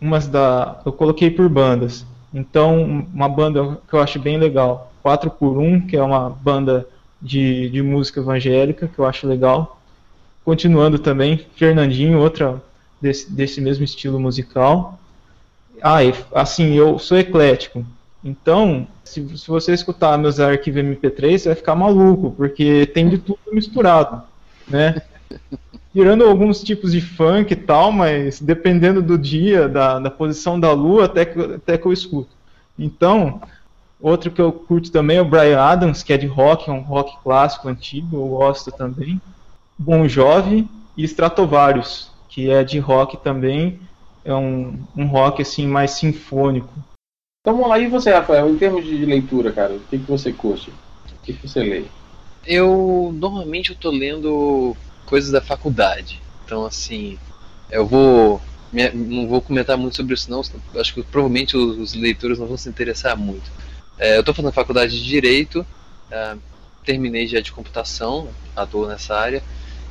Umas 0.00 0.26
da. 0.26 0.80
Eu 0.84 0.92
coloquei 0.92 1.30
por 1.30 1.48
bandas. 1.48 2.04
Então, 2.34 3.06
uma 3.14 3.28
banda 3.28 3.78
que 3.88 3.94
eu 3.94 4.00
acho 4.00 4.18
bem 4.18 4.36
legal, 4.36 4.92
4x1, 5.04 5.86
que 5.86 5.96
é 5.96 6.02
uma 6.02 6.28
banda 6.28 6.86
de, 7.22 7.70
de 7.70 7.80
música 7.80 8.18
evangélica, 8.18 8.88
que 8.88 8.98
eu 8.98 9.06
acho 9.06 9.28
legal. 9.28 9.80
Continuando 10.44 10.98
também, 10.98 11.46
Fernandinho, 11.54 12.18
outra 12.18 12.60
desse, 13.00 13.30
desse 13.30 13.60
mesmo 13.60 13.84
estilo 13.84 14.18
musical. 14.18 14.98
Ah, 15.80 16.04
e, 16.04 16.12
assim, 16.34 16.74
eu 16.74 16.98
sou 16.98 17.16
eclético. 17.16 17.86
Então, 18.22 18.88
se, 19.04 19.38
se 19.38 19.46
você 19.46 19.72
escutar 19.72 20.18
meus 20.18 20.40
arquivos 20.40 20.82
MP3, 20.82 21.38
você 21.38 21.48
vai 21.50 21.56
ficar 21.56 21.76
maluco, 21.76 22.32
porque 22.32 22.86
tem 22.86 23.08
de 23.08 23.18
tudo 23.18 23.38
misturado, 23.52 24.22
né? 24.66 25.00
Tirando 25.94 26.24
alguns 26.24 26.60
tipos 26.60 26.90
de 26.90 27.00
funk 27.00 27.52
e 27.52 27.56
tal, 27.56 27.92
mas 27.92 28.40
dependendo 28.40 29.00
do 29.00 29.16
dia, 29.16 29.68
da, 29.68 30.00
da 30.00 30.10
posição 30.10 30.58
da 30.58 30.72
lua, 30.72 31.04
até 31.04 31.24
que, 31.24 31.40
até 31.40 31.78
que 31.78 31.86
eu 31.86 31.92
escuto. 31.92 32.30
Então, 32.76 33.40
outro 34.00 34.28
que 34.32 34.40
eu 34.40 34.50
curto 34.50 34.90
também 34.90 35.18
é 35.18 35.22
o 35.22 35.24
Brian 35.24 35.60
Adams, 35.60 36.02
que 36.02 36.12
é 36.12 36.18
de 36.18 36.26
rock, 36.26 36.68
é 36.68 36.72
um 36.72 36.80
rock 36.80 37.16
clássico, 37.22 37.68
antigo, 37.68 38.16
eu 38.16 38.26
gosto 38.26 38.72
também. 38.72 39.22
Bon 39.78 40.08
Jovi 40.08 40.66
e 40.96 41.04
Stratovarius, 41.04 42.10
que 42.28 42.50
é 42.50 42.64
de 42.64 42.80
rock 42.80 43.16
também, 43.18 43.78
é 44.24 44.34
um, 44.34 44.76
um 44.96 45.06
rock 45.06 45.42
assim 45.42 45.64
mais 45.64 45.92
sinfônico. 45.92 46.72
Então 47.40 47.54
vamos 47.54 47.68
lá, 47.68 47.78
e 47.78 47.86
você, 47.86 48.10
Rafael, 48.10 48.50
em 48.50 48.58
termos 48.58 48.84
de 48.84 49.06
leitura, 49.06 49.52
cara, 49.52 49.74
o 49.74 49.78
que, 49.78 49.96
que 49.96 50.10
você 50.10 50.32
curte? 50.32 50.70
O 50.70 51.24
que, 51.24 51.34
que 51.34 51.46
você 51.46 51.62
lê? 51.62 51.84
Eu 52.44 53.14
normalmente 53.14 53.70
eu 53.70 53.76
tô 53.76 53.90
lendo 53.90 54.74
coisas 55.06 55.30
da 55.30 55.40
faculdade. 55.40 56.20
Então 56.44 56.64
assim, 56.64 57.18
eu 57.70 57.86
vou 57.86 58.40
não 58.92 59.28
vou 59.28 59.40
comentar 59.40 59.76
muito 59.76 59.96
sobre 59.96 60.14
isso 60.14 60.28
não, 60.28 60.42
acho 60.80 60.94
que 60.94 61.02
provavelmente 61.04 61.56
os, 61.56 61.94
leitores 61.94 62.38
não 62.38 62.46
vão 62.46 62.56
se 62.56 62.68
interessar 62.68 63.16
muito. 63.16 63.50
É, 63.96 64.16
eu 64.16 64.20
estou 64.20 64.34
fazendo 64.34 64.52
faculdade 64.52 64.98
de 64.98 65.04
Direito, 65.04 65.64
é, 66.10 66.36
terminei 66.84 67.28
já 67.28 67.40
de 67.40 67.52
computação, 67.52 68.28
atuo 68.56 68.88
nessa 68.88 69.16
área, 69.16 69.42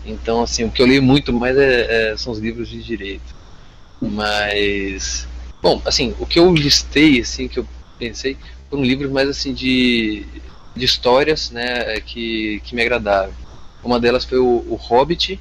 então 0.06 0.42
assim, 0.42 0.66
o 0.66 0.72
que 0.72 0.82
eu 0.82 0.86
leio 0.86 1.02
muito 1.02 1.32
mais 1.32 1.58
é, 1.58 2.12
é, 2.12 2.18
são 2.18 2.34
os 2.34 2.40
livros 2.40 2.68
de 2.68 2.84
Direito. 2.84 3.34
Mas, 4.02 5.26
bom, 5.62 5.82
assim, 5.86 6.14
o 6.20 6.26
que 6.26 6.38
eu 6.38 6.54
listei, 6.54 7.22
assim, 7.22 7.48
que 7.48 7.60
eu 7.60 7.68
pensei, 7.98 8.38
foram 8.70 8.84
livros 8.84 9.10
mais 9.10 9.30
assim 9.30 9.54
de, 9.54 10.26
de 10.76 10.84
histórias, 10.84 11.52
né, 11.52 12.02
que, 12.02 12.60
que 12.66 12.76
me 12.76 12.82
agradaram. 12.82 13.34
Uma 13.84 14.00
delas 14.00 14.24
foi 14.26 14.40
o, 14.40 14.66
o 14.70 14.76
Hobbit, 14.76 15.40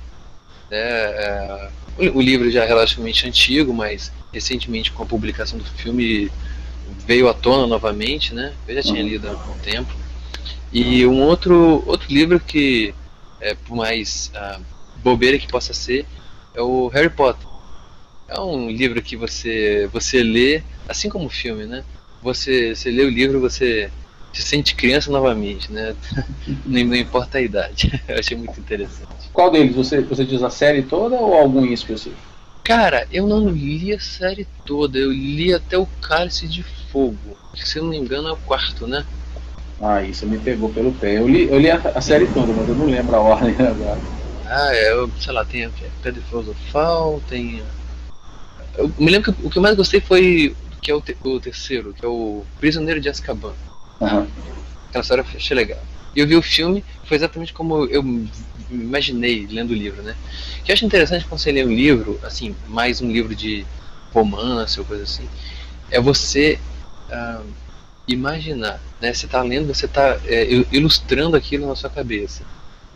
né, 0.70 0.78
é, 0.78 1.70
o 2.14 2.20
livro 2.20 2.50
já 2.50 2.64
é 2.64 2.66
relativamente 2.66 3.26
antigo, 3.26 3.72
mas 3.72 4.11
recentemente 4.33 4.90
com 4.90 5.02
a 5.02 5.07
publicação 5.07 5.59
do 5.59 5.64
filme 5.64 6.31
veio 7.07 7.28
à 7.28 7.35
tona 7.35 7.66
novamente, 7.66 8.35
né? 8.35 8.52
Eu 8.66 8.74
já 8.76 8.83
tinha 8.83 9.02
lido 9.02 9.28
há 9.28 9.31
algum 9.31 9.59
tempo. 9.59 9.92
E 10.72 11.05
um 11.07 11.20
outro 11.20 11.83
outro 11.87 12.12
livro 12.12 12.40
que 12.40 12.94
é 13.40 13.55
por 13.55 13.76
mais 13.76 14.33
uh, 14.35 14.62
bobeira 15.02 15.38
que 15.38 15.46
possa 15.46 15.74
ser 15.74 16.07
é 16.55 16.62
o 16.62 16.88
Harry 16.88 17.11
Potter. 17.11 17.46
É 18.28 18.40
um 18.40 18.70
livro 18.70 19.02
que 19.02 19.16
você 19.16 19.88
você 19.92 20.22
lê, 20.22 20.62
assim 20.88 21.09
como 21.09 21.26
o 21.26 21.31
filme, 21.31 21.66
né? 21.66 21.85
Você 22.22 22.74
você 22.74 22.90
lê 22.90 23.05
o 23.05 23.11
livro, 23.11 23.40
você 23.40 23.90
se 24.33 24.42
sente 24.42 24.75
criança 24.75 25.11
novamente, 25.11 25.71
né? 25.71 25.95
não, 26.64 26.95
importa 26.95 27.38
a 27.38 27.40
idade. 27.42 28.01
Eu 28.09 28.18
achei 28.18 28.37
muito 28.37 28.59
interessante. 28.59 29.31
Qual 29.33 29.51
deles? 29.51 29.75
Você, 29.75 30.01
você 30.01 30.25
diz 30.25 30.42
a 30.42 30.51
série 30.51 30.83
toda 30.83 31.16
ou 31.16 31.35
algum 31.35 31.64
em 31.64 31.73
específico? 31.73 32.33
Cara, 32.64 33.09
eu 33.11 33.27
não 33.27 33.49
li 33.49 33.92
a 33.92 33.99
série 33.99 34.47
toda, 34.64 34.97
eu 34.97 35.11
li 35.11 35.53
até 35.53 35.77
o 35.77 35.87
Cálice 36.01 36.47
de 36.47 36.62
Fogo. 36.62 37.37
Que, 37.53 37.68
se 37.68 37.79
eu 37.79 37.83
não 37.83 37.90
me 37.90 37.97
engano 37.97 38.29
é 38.29 38.33
o 38.33 38.37
quarto, 38.37 38.87
né? 38.87 39.05
Ah, 39.81 40.01
isso 40.01 40.25
me 40.27 40.38
pegou 40.38 40.68
pelo 40.68 40.92
pé. 40.92 41.18
Eu 41.18 41.27
li, 41.27 41.49
eu 41.49 41.59
li 41.59 41.68
a, 41.68 41.77
a 41.77 42.01
série 42.01 42.27
toda, 42.29 42.53
mas 42.53 42.68
eu 42.68 42.77
não 42.77 42.87
lembro 42.87 43.16
a 43.16 43.21
ordem 43.21 43.55
agora. 43.59 44.01
Ah, 44.47 44.71
é, 44.73 44.92
eu, 44.92 45.11
sei 45.18 45.33
lá, 45.33 45.45
tem 45.45 45.64
a 45.64 45.71
Pedra 46.03 46.23
Filosofal, 46.23 47.21
tem. 47.29 47.62
Eu 48.77 48.92
me 48.97 49.11
lembro 49.11 49.33
que 49.33 49.47
o 49.47 49.51
que 49.51 49.59
eu 49.59 49.62
mais 49.62 49.75
gostei 49.75 50.01
foi 50.01 50.55
que 50.81 50.90
é 50.90 50.95
o, 50.95 51.01
te, 51.01 51.16
o 51.25 51.40
terceiro, 51.40 51.92
que 51.92 52.05
é 52.05 52.09
o 52.09 52.45
Prisioneiro 52.61 53.01
de 53.01 53.09
Azkaban. 53.09 53.55
Uhum. 54.03 54.27
Aquela 54.88 55.03
história 55.03 55.23
eu 55.23 55.37
achei 55.37 55.57
legal. 55.57 55.79
E 56.15 56.21
eu 56.21 56.27
vi 56.27 56.37
o 56.37 56.43
filme, 56.43 56.85
foi 57.05 57.17
exatamente 57.17 57.53
como 57.53 57.87
eu 57.87 58.05
imaginei 58.71 59.47
lendo 59.51 59.71
o 59.71 59.75
livro, 59.75 60.03
né? 60.03 60.15
Que 60.65 60.73
eu 60.73 60.75
acho 60.75 60.85
interessante 60.85 61.25
quando 61.25 61.41
você 61.41 61.53
lê 61.53 61.65
um 61.65 61.73
livro, 61.73 62.19
assim, 62.23 62.55
mais 62.69 63.01
um 63.01 63.11
livro 63.11 63.35
de 63.35 63.65
romance 64.12 64.79
ou 64.79 64.85
coisa 64.85 65.05
assim, 65.05 65.27
é 65.91 66.01
você 66.01 66.59
uh, 67.11 67.45
imaginar, 68.07 68.81
né? 69.01 69.15
Você 69.15 69.27
está 69.27 69.41
lendo, 69.43 69.73
você 69.73 69.87
está 69.87 70.19
é, 70.27 70.47
ilustrando 70.71 71.37
aquilo 71.37 71.67
na 71.67 71.77
sua 71.77 71.88
cabeça. 71.88 72.43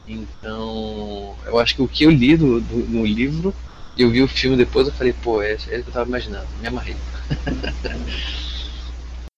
Então, 0.07 1.35
eu 1.47 1.59
acho 1.59 1.77
que 1.77 1.83
o 1.83 1.89
que 1.89 2.05
eu 2.05 2.11
li 2.11 2.37
do, 2.37 2.61
do, 2.61 2.77
no 2.77 3.07
livro, 3.07 3.55
eu 3.97 4.11
vi 4.11 4.23
o 4.23 4.29
filme 4.29 4.57
depois, 4.57 4.87
eu 4.87 4.93
falei, 4.93 5.13
pô, 5.13 5.41
é, 5.41 5.53
é 5.53 5.55
isso 5.55 5.69
que 5.69 5.75
eu 5.75 5.81
estava 5.81 6.09
imaginando, 6.09 6.47
me 6.61 6.69
amarrei. 6.69 6.97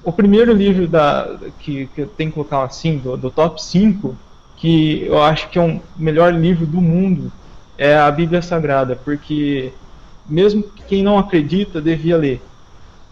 O 0.09 0.13
primeiro 0.13 0.55
livro 0.55 0.89
da, 0.89 1.37
que, 1.59 1.87
que 1.95 2.01
eu 2.01 2.07
tenho 2.07 2.31
que 2.31 2.35
colocar 2.35 2.63
assim, 2.63 2.97
do, 2.97 3.15
do 3.15 3.31
top 3.31 3.63
5, 3.63 4.17
que 4.57 5.05
eu 5.05 5.23
acho 5.23 5.51
que 5.51 5.59
é 5.59 5.63
o 5.63 5.83
melhor 5.99 6.33
livro 6.33 6.65
do 6.65 6.81
mundo, 6.81 7.31
é 7.77 7.95
a 7.95 8.11
Bíblia 8.11 8.41
Sagrada, 8.41 8.97
porque 8.97 9.71
mesmo 10.27 10.65
quem 10.89 11.03
não 11.03 11.19
acredita 11.19 11.79
devia 11.79 12.17
ler, 12.17 12.41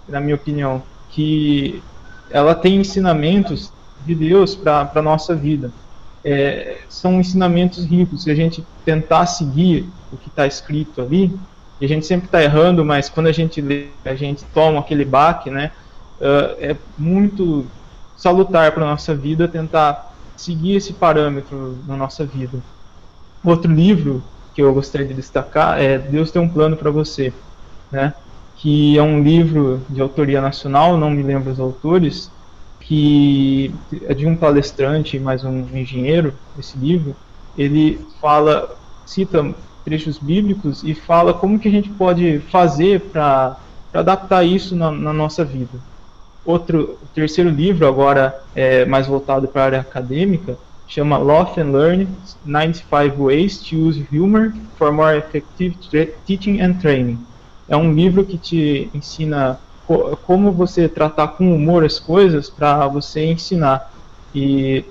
na 0.09 0.23
minha 0.23 0.37
opinião, 0.37 0.83
que 1.11 1.83
ela 2.31 2.55
tem 2.55 2.77
ensinamentos 2.77 3.71
de 4.07 4.15
Deus 4.15 4.55
para 4.55 4.91
a 4.95 5.03
nossa 5.03 5.35
vida. 5.35 5.71
É, 6.25 6.79
são 6.89 7.21
ensinamentos 7.21 7.85
ricos. 7.85 8.23
Se 8.23 8.31
a 8.31 8.35
gente 8.35 8.65
tentar 8.87 9.27
seguir 9.27 9.87
o 10.11 10.17
que 10.17 10.29
está 10.29 10.47
escrito 10.47 11.03
ali, 11.03 11.39
e 11.79 11.85
a 11.85 11.89
gente 11.89 12.07
sempre 12.07 12.25
está 12.25 12.43
errando, 12.43 12.83
mas 12.87 13.11
quando 13.11 13.27
a 13.27 13.33
gente 13.33 13.61
lê, 13.61 13.89
a 14.03 14.15
gente 14.15 14.47
toma 14.55 14.81
aquele 14.81 15.05
baque, 15.05 15.51
né? 15.51 15.73
Uh, 16.21 16.57
é 16.59 16.77
muito 16.97 17.67
salutar 18.17 18.73
para 18.73 18.85
a 18.85 18.91
nossa 18.91 19.15
vida 19.15 19.47
tentar 19.47 20.15
seguir 20.37 20.77
esse 20.77 20.93
parâmetro 20.93 21.79
na 21.87 21.97
nossa 21.97 22.25
vida. 22.25 22.59
Outro 23.45 23.73
livro 23.73 24.23
que 24.55 24.63
eu 24.63 24.73
gostaria 24.73 25.07
de 25.07 25.15
destacar 25.15 25.81
é 25.81 25.99
Deus 25.99 26.31
tem 26.31 26.41
um 26.41 26.49
plano 26.49 26.77
para 26.77 26.91
você, 26.91 27.33
né? 27.91 28.15
que 28.57 28.97
é 28.97 29.03
um 29.03 29.23
livro 29.23 29.83
de 29.89 30.01
autoria 30.01 30.41
nacional, 30.41 30.97
não 30.97 31.11
me 31.11 31.23
lembro 31.23 31.53
os 31.53 31.61
autores, 31.61 32.31
que 32.81 33.71
é 34.03 34.15
de 34.15 34.27
um 34.27 34.35
palestrante 34.35 35.19
mais 35.19 35.45
um 35.45 35.61
engenheiro, 35.77 36.33
esse 36.59 36.79
livro, 36.79 37.15
ele 37.57 38.01
fala, 38.21 38.75
cita 39.05 39.55
trechos 39.85 40.19
bíblicos 40.19 40.83
e 40.83 40.95
fala 40.95 41.35
como 41.35 41.59
que 41.59 41.69
a 41.69 41.71
gente 41.71 41.91
pode 41.91 42.41
fazer 42.51 43.01
para 43.01 43.57
adaptar 43.93 44.43
isso 44.43 44.75
na, 44.75 44.91
na 44.91 45.13
nossa 45.13 45.45
vida. 45.45 45.79
Outro, 46.47 46.97
terceiro 47.13 47.51
livro, 47.51 47.89
agora 47.89 48.33
é 48.55 48.85
mais 48.85 49.09
voltado 49.09 49.49
para 49.49 49.63
a 49.63 49.65
área 49.65 49.81
acadêmica, 49.81 50.57
chama 50.87 51.19
Love 51.19 51.61
and 51.61 51.73
Learn 51.73 52.09
95 52.45 53.25
Ways 53.25 53.59
to 53.65 53.75
Use 53.77 54.07
Humor 54.13 54.53
for 54.79 54.93
More 54.93 55.19
Effective 55.19 55.77
Teaching 56.25 56.61
and 56.61 56.75
Training. 56.75 57.19
É 57.69 57.77
um 57.77 57.93
livro 57.93 58.25
que 58.25 58.39
te 58.39 58.89
ensina 58.95 59.59
co 59.87 60.17
como 60.19 60.53
você 60.53 60.89
tratar 60.89 61.29
com 61.29 61.53
humor 61.53 61.85
as 61.85 61.99
coisas 61.99 62.49
para 62.49 62.87
você 62.87 63.25
ensinar. 63.25 63.93
E, 64.33 64.85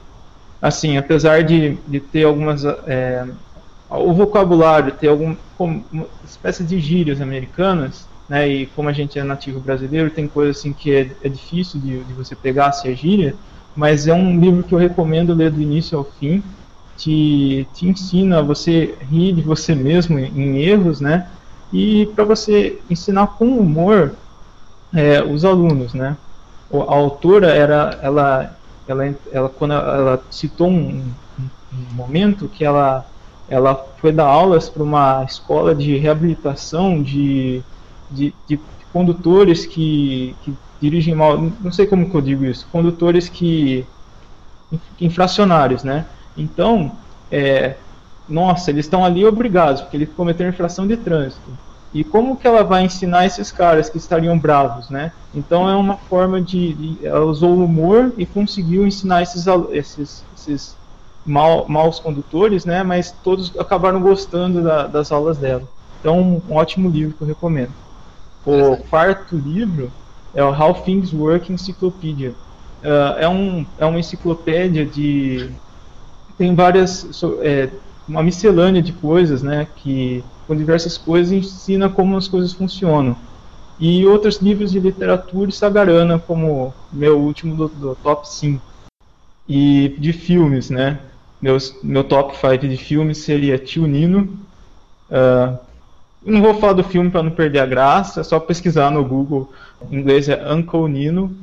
assim, 0.62 0.98
apesar 0.98 1.44
de, 1.44 1.78
de 1.88 2.00
ter 2.02 2.26
algumas. 2.26 2.66
É, 2.66 3.26
o 3.90 4.14
vocabulário 4.14 4.92
ter 4.94 5.08
alguma 5.08 5.38
espécie 6.24 6.64
de 6.64 6.80
gírias 6.80 7.22
americanas, 7.22 8.10
né? 8.28 8.48
E 8.48 8.66
como 8.68 8.90
a 8.90 8.94
gente 8.94 9.18
é 9.18 9.24
nativo 9.24 9.60
brasileiro, 9.60 10.10
tem 10.10 10.28
coisa 10.28 10.52
assim 10.52 10.74
que 10.74 10.94
é, 10.94 11.12
é 11.24 11.30
difícil 11.30 11.80
de, 11.80 12.04
de, 12.04 12.14
você 12.14 12.36
pegar 12.36 12.72
se 12.72 12.92
é 12.92 12.96
gíria, 12.96 13.36
mas 13.76 14.08
é 14.08 14.14
um 14.14 14.40
livro 14.40 14.64
que 14.64 14.74
eu 14.74 14.80
recomendo 14.80 15.34
ler 15.34 15.52
do 15.52 15.62
início 15.62 15.98
ao 15.98 16.04
fim. 16.04 16.44
Te, 16.98 17.68
te 17.74 17.88
ensina 17.88 18.40
a 18.40 18.42
você 18.42 18.96
rir 19.12 19.34
de 19.34 19.42
você 19.42 19.76
mesmo 19.76 20.18
em 20.18 20.60
erros, 20.60 21.02
né? 21.02 21.28
E 21.74 22.06
para 22.16 22.24
você 22.24 22.80
ensinar 22.90 23.28
com 23.28 23.46
humor 23.58 24.14
é, 24.94 25.22
os 25.22 25.44
alunos, 25.44 25.94
né? 25.94 26.16
A 26.72 26.94
autora 26.94 27.48
era, 27.48 28.00
ela, 28.02 28.56
ela, 28.88 29.16
ela 29.32 29.50
quando 29.50 29.74
ela 29.74 30.24
citou 30.32 30.70
um, 30.70 31.04
um 31.40 31.94
momento 31.94 32.48
que 32.48 32.64
ela, 32.64 33.06
ela 33.50 33.76
foi 33.98 34.12
dar 34.14 34.26
aulas 34.26 34.70
para 34.70 34.82
uma 34.82 35.24
escola 35.26 35.76
de 35.76 35.98
reabilitação 35.98 37.04
de 37.04 37.62
de, 38.12 38.34
de 38.48 38.60
condutores 38.92 39.66
que, 39.66 40.36
que, 40.42 40.54
dirigem 40.80 41.16
mal, 41.16 41.38
não 41.38 41.72
sei 41.72 41.88
como 41.88 42.10
que 42.10 42.16
eu 42.16 42.22
digo 42.22 42.46
isso, 42.46 42.68
condutores 42.72 43.30
que 43.30 43.86
infracionários, 45.00 45.84
né? 45.84 46.06
Então, 46.38 46.92
é, 47.32 47.76
nossa, 48.28 48.72
eles 48.72 48.86
estão 48.86 49.06
ali 49.06 49.26
obrigados, 49.26 49.82
porque 49.82 49.98
eles 49.98 50.10
cometeram 50.16 50.50
infração 50.50 50.88
de 50.88 50.98
trânsito. 50.98 51.52
E 51.94 52.04
como 52.04 52.36
que 52.36 52.46
ela 52.46 52.62
vai 52.62 52.84
ensinar 52.84 53.26
esses 53.26 53.52
caras 53.52 53.90
que 53.90 53.98
estariam 53.98 54.38
bravos, 54.38 54.90
né? 54.90 55.14
Então 55.34 55.70
é 55.70 55.76
uma 55.76 55.96
forma 55.96 56.42
de, 56.42 56.74
de 56.74 57.06
ela 57.06 57.24
usou 57.24 57.52
o 57.52 57.64
humor 57.64 58.14
e 58.18 58.26
conseguiu 58.26 58.86
ensinar 58.86 59.22
esses 59.22 59.46
esses, 59.72 60.26
esses 60.36 60.76
mal, 61.26 61.66
maus 61.70 62.00
condutores, 62.00 62.66
né? 62.66 62.84
Mas 62.84 63.12
todos 63.24 63.58
acabaram 63.58 64.02
gostando 64.02 64.62
da, 64.62 64.88
das 64.88 65.12
aulas 65.12 65.38
dela. 65.38 65.64
Então, 66.00 66.42
um 66.48 66.56
ótimo 66.56 66.90
livro 66.90 67.16
que 67.16 67.24
eu 67.24 67.28
recomendo. 67.28 67.74
O 68.46 68.78
quarto 68.90 69.36
livro 69.36 69.92
é 70.34 70.44
o 70.44 70.52
How 70.52 70.74
Things 70.76 71.14
Work 71.14 71.52
Encyclopedia. 71.52 72.34
Uh, 72.84 73.20
é, 73.20 73.28
um, 73.28 73.66
é 73.80 73.86
uma 73.86 74.00
enciclopédia 74.00 74.86
de. 74.86 75.50
Tem 76.38 76.54
várias. 76.54 77.24
É, 77.42 77.70
uma 78.08 78.22
miscelânea 78.22 78.82
de 78.82 78.94
coisas, 78.94 79.42
né? 79.42 79.68
Que 79.78 80.24
com 80.48 80.56
diversas 80.56 80.98
coisas 80.98 81.32
ensina 81.32 81.90
como 81.90 82.16
as 82.16 82.28
coisas 82.28 82.54
funcionam. 82.54 83.16
E 83.80 84.06
outros 84.06 84.38
livros 84.38 84.72
de 84.72 84.80
literatura 84.80 85.50
e 85.50 85.54
sagarana, 85.54 86.20
como 86.20 86.72
meu 86.94 87.20
último 87.20 87.56
do, 87.56 87.68
do 87.68 87.96
top 87.96 88.30
5. 88.30 88.62
E 89.50 89.96
de 89.98 90.14
filmes, 90.14 90.70
né? 90.70 91.00
Meus, 91.42 91.76
meu 91.84 92.04
top 92.04 92.36
5 92.38 92.68
de 92.68 92.78
filmes 92.78 93.18
seria 93.20 93.58
Tio 93.58 93.88
Nino. 93.88 94.30
Uh, 95.10 95.58
não 96.26 96.42
vou 96.42 96.56
falar 96.56 96.74
do 96.74 96.84
filme 96.84 97.10
para 97.10 97.24
não 97.24 97.32
perder 97.32 97.60
a 97.60 97.66
graça, 97.66 98.22
é 98.22 98.24
só 98.24 98.40
pesquisar 98.40 98.90
no 98.90 99.04
Google. 99.06 99.54
Em 99.92 99.98
inglês 99.98 100.28
é 100.28 100.52
Uncle 100.52 100.90
Nino. 100.90 101.36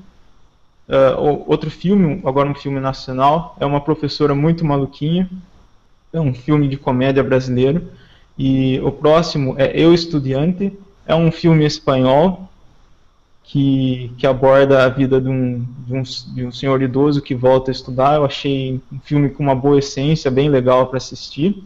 Uh, 0.89 1.45
outro 1.47 1.71
filme, 1.71 2.21
agora 2.25 2.49
um 2.49 2.55
filme 2.55 2.81
nacional, 2.81 3.57
é 3.61 3.65
uma 3.65 3.81
professora 3.81 4.35
muito 4.35 4.65
maluquinha. 4.65 5.31
É 6.13 6.21
um 6.21 6.35
filme 6.35 6.69
de 6.69 6.77
comédia 6.77 7.23
brasileiro. 7.23 7.89
E 8.37 8.81
o 8.81 8.91
próximo 8.91 9.55
é 9.57 9.71
Eu 9.75 9.95
Estudiante. 9.95 10.77
É 11.07 11.15
um 11.15 11.31
filme 11.31 11.65
espanhol 11.65 12.49
que, 13.45 14.11
que 14.19 14.27
aborda 14.27 14.85
a 14.85 14.89
vida 14.89 15.21
de 15.21 15.29
um, 15.29 15.67
de, 15.87 15.95
um, 15.95 16.03
de 16.03 16.47
um 16.47 16.53
senhor 16.53 16.81
idoso 16.83 17.23
que 17.23 17.35
volta 17.35 17.71
a 17.71 17.73
estudar. 17.73 18.17
Eu 18.17 18.25
achei 18.25 18.81
um 18.93 18.99
filme 19.01 19.31
com 19.31 19.43
uma 19.43 19.55
boa 19.55 19.79
essência, 19.79 20.31
bem 20.31 20.49
legal 20.49 20.87
para 20.87 20.97
assistir. 20.97 21.63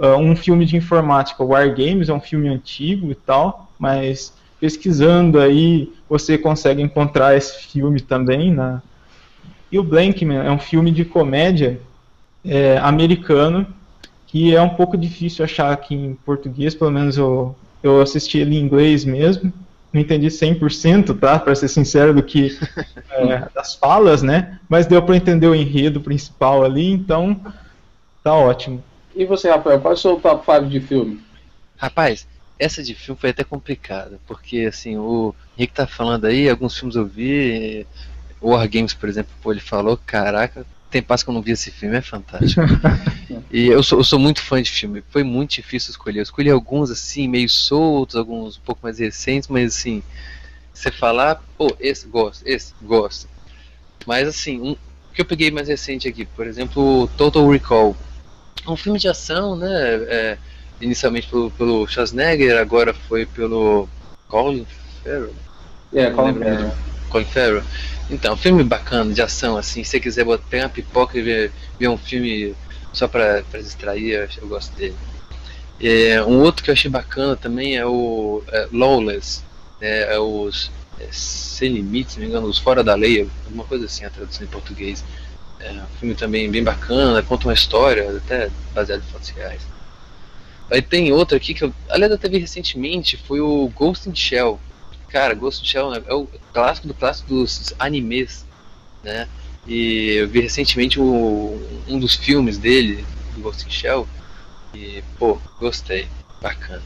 Uh, 0.00 0.16
um 0.16 0.36
filme 0.36 0.64
de 0.64 0.76
informática, 0.76 1.42
War 1.42 1.68
Games, 1.74 2.08
é 2.08 2.14
um 2.14 2.20
filme 2.20 2.48
antigo 2.48 3.10
e 3.10 3.14
tal, 3.16 3.68
mas 3.78 4.32
pesquisando 4.60 5.40
aí 5.40 5.92
você 6.08 6.38
consegue 6.38 6.80
encontrar 6.80 7.36
esse 7.36 7.66
filme 7.66 8.00
também. 8.00 8.54
Né? 8.54 8.80
E 9.72 9.78
o 9.78 9.82
Blankman 9.82 10.38
é 10.38 10.50
um 10.50 10.58
filme 10.58 10.92
de 10.92 11.04
comédia 11.04 11.80
é, 12.44 12.78
americano 12.78 13.66
que 14.28 14.54
é 14.54 14.60
um 14.60 14.68
pouco 14.68 14.96
difícil 14.96 15.44
achar 15.44 15.72
aqui 15.72 15.94
em 15.94 16.14
português, 16.14 16.74
pelo 16.74 16.90
menos 16.90 17.16
eu, 17.16 17.56
eu 17.82 18.00
assisti 18.00 18.38
ele 18.38 18.56
em 18.56 18.60
inglês 18.60 19.04
mesmo. 19.04 19.52
Não 19.90 20.02
entendi 20.02 20.26
100%, 20.26 21.18
tá? 21.18 21.38
Para 21.38 21.54
ser 21.54 21.68
sincero, 21.68 22.12
do 22.12 22.22
que 22.22 22.56
é, 23.10 23.48
das 23.54 23.74
falas, 23.74 24.22
né? 24.22 24.58
Mas 24.68 24.86
deu 24.86 25.02
para 25.02 25.16
entender 25.16 25.46
o 25.46 25.54
enredo 25.54 26.02
principal 26.02 26.62
ali, 26.62 26.90
então 26.90 27.40
tá 28.22 28.34
ótimo. 28.34 28.84
E 29.18 29.24
você, 29.24 29.50
Rafael, 29.50 29.80
qual 29.80 29.92
é 29.92 29.96
o 29.96 29.98
seu 29.98 30.14
top 30.20 30.44
5 30.46 30.66
de 30.66 30.80
filme? 30.80 31.20
Rapaz, 31.76 32.24
essa 32.56 32.84
de 32.84 32.94
filme 32.94 33.20
foi 33.20 33.30
até 33.30 33.42
complicada, 33.42 34.20
porque 34.28 34.60
assim, 34.60 34.96
o 34.96 35.34
Rick 35.56 35.72
tá 35.72 35.88
falando 35.88 36.26
aí, 36.26 36.48
alguns 36.48 36.78
filmes 36.78 36.94
eu 36.94 37.04
vi, 37.04 37.84
War 38.40 38.68
Games, 38.68 38.94
por 38.94 39.08
exemplo, 39.08 39.32
pô, 39.42 39.50
ele 39.50 39.58
falou, 39.58 39.96
caraca, 39.96 40.64
tem 40.88 41.02
passo 41.02 41.24
que 41.24 41.30
eu 41.30 41.34
não 41.34 41.42
vi 41.42 41.50
esse 41.50 41.68
filme, 41.72 41.96
é 41.96 42.00
fantástico. 42.00 42.62
e 43.50 43.66
eu 43.66 43.82
sou, 43.82 43.98
eu 43.98 44.04
sou 44.04 44.20
muito 44.20 44.40
fã 44.40 44.62
de 44.62 44.70
filme, 44.70 45.02
foi 45.10 45.24
muito 45.24 45.56
difícil 45.56 45.90
escolher. 45.90 46.20
Eu 46.20 46.22
escolhi 46.22 46.48
alguns 46.48 46.88
assim, 46.88 47.26
meio 47.26 47.48
soltos, 47.48 48.14
alguns 48.14 48.56
um 48.56 48.60
pouco 48.60 48.82
mais 48.84 49.00
recentes, 49.00 49.48
mas 49.48 49.74
assim, 49.74 50.00
você 50.72 50.92
falar, 50.92 51.42
pô, 51.56 51.76
esse 51.80 52.06
gosto, 52.06 52.46
esse 52.46 52.72
gosto. 52.80 53.28
Mas 54.06 54.28
assim, 54.28 54.60
um 54.60 54.76
que 55.12 55.22
eu 55.22 55.26
peguei 55.26 55.50
mais 55.50 55.66
recente 55.66 56.06
aqui, 56.06 56.24
por 56.24 56.46
exemplo, 56.46 57.08
Total 57.16 57.50
Recall. 57.50 57.96
Um 58.68 58.76
filme 58.76 58.98
de 58.98 59.08
ação, 59.08 59.56
né? 59.56 59.68
É, 60.08 60.38
inicialmente 60.80 61.28
pelo, 61.28 61.50
pelo 61.50 61.86
Schwarzenegger, 61.86 62.58
agora 62.58 62.92
foi 62.92 63.26
pelo 63.26 63.88
Colin 64.28 64.66
Farrell. 65.02 65.34
É, 65.94 66.10
Colin 66.10 66.34
Farrell. 66.34 66.72
Colin 67.08 67.24
Farrell. 67.24 67.62
Então, 68.10 68.36
filme 68.36 68.64
bacana, 68.64 69.12
de 69.12 69.20
ação, 69.20 69.56
assim, 69.56 69.84
se 69.84 69.90
você 69.90 70.00
quiser 70.00 70.24
botar, 70.24 70.44
pegar 70.48 70.64
uma 70.64 70.68
pipoca 70.70 71.18
e 71.18 71.22
ver, 71.22 71.52
ver 71.78 71.88
um 71.88 71.98
filme 71.98 72.54
só 72.92 73.06
pra, 73.06 73.42
pra 73.50 73.60
distrair, 73.60 74.12
eu, 74.12 74.28
eu 74.42 74.48
gosto 74.48 74.74
dele. 74.76 74.96
É, 75.80 76.22
um 76.22 76.40
outro 76.40 76.64
que 76.64 76.70
eu 76.70 76.72
achei 76.72 76.90
bacana 76.90 77.36
também 77.36 77.76
é 77.76 77.86
o 77.86 78.42
é, 78.48 78.68
Lawless, 78.72 79.42
né, 79.80 80.12
é 80.12 80.18
os 80.18 80.72
é, 80.98 81.06
Sem 81.12 81.72
Limites, 81.72 82.14
se 82.14 82.18
não 82.18 82.26
me 82.26 82.32
engano, 82.32 82.48
os 82.48 82.58
Fora 82.58 82.82
da 82.82 82.94
Lei, 82.94 83.28
alguma 83.44 83.64
coisa 83.64 83.84
assim 83.84 84.04
a 84.04 84.10
tradução 84.10 84.44
em 84.44 84.50
português. 84.50 85.04
É 85.60 85.72
um 85.72 85.98
filme 85.98 86.14
também 86.14 86.50
bem 86.50 86.62
bacana, 86.62 87.22
conta 87.22 87.48
uma 87.48 87.54
história, 87.54 88.16
até 88.16 88.50
baseado 88.74 89.00
em 89.00 89.12
fatos 89.12 89.30
reais. 89.30 89.62
Aí 90.70 90.82
tem 90.82 91.12
outro 91.12 91.36
aqui 91.36 91.54
que 91.54 91.64
eu, 91.64 91.72
aliás, 91.88 92.12
eu 92.12 92.18
teve 92.18 92.38
recentemente, 92.38 93.16
foi 93.16 93.40
o 93.40 93.68
Ghost 93.74 94.08
in 94.08 94.14
Shell, 94.14 94.60
Cara, 95.08 95.34
Ghost 95.34 95.62
in 95.62 95.66
Shell 95.66 95.94
é 95.94 96.14
o 96.14 96.28
clássico 96.52 96.86
do 96.86 96.94
clássico 96.94 97.28
dos 97.28 97.72
animes, 97.78 98.44
né? 99.02 99.26
E 99.66 100.12
eu 100.16 100.28
vi 100.28 100.40
recentemente 100.40 101.00
o, 101.00 101.58
um 101.88 101.98
dos 101.98 102.14
filmes 102.14 102.58
dele, 102.58 103.04
do 103.34 103.40
Ghost 103.40 103.66
in 103.66 103.70
Shell, 103.70 104.06
e, 104.74 105.02
pô, 105.18 105.38
gostei. 105.58 106.06
Bacana. 106.40 106.82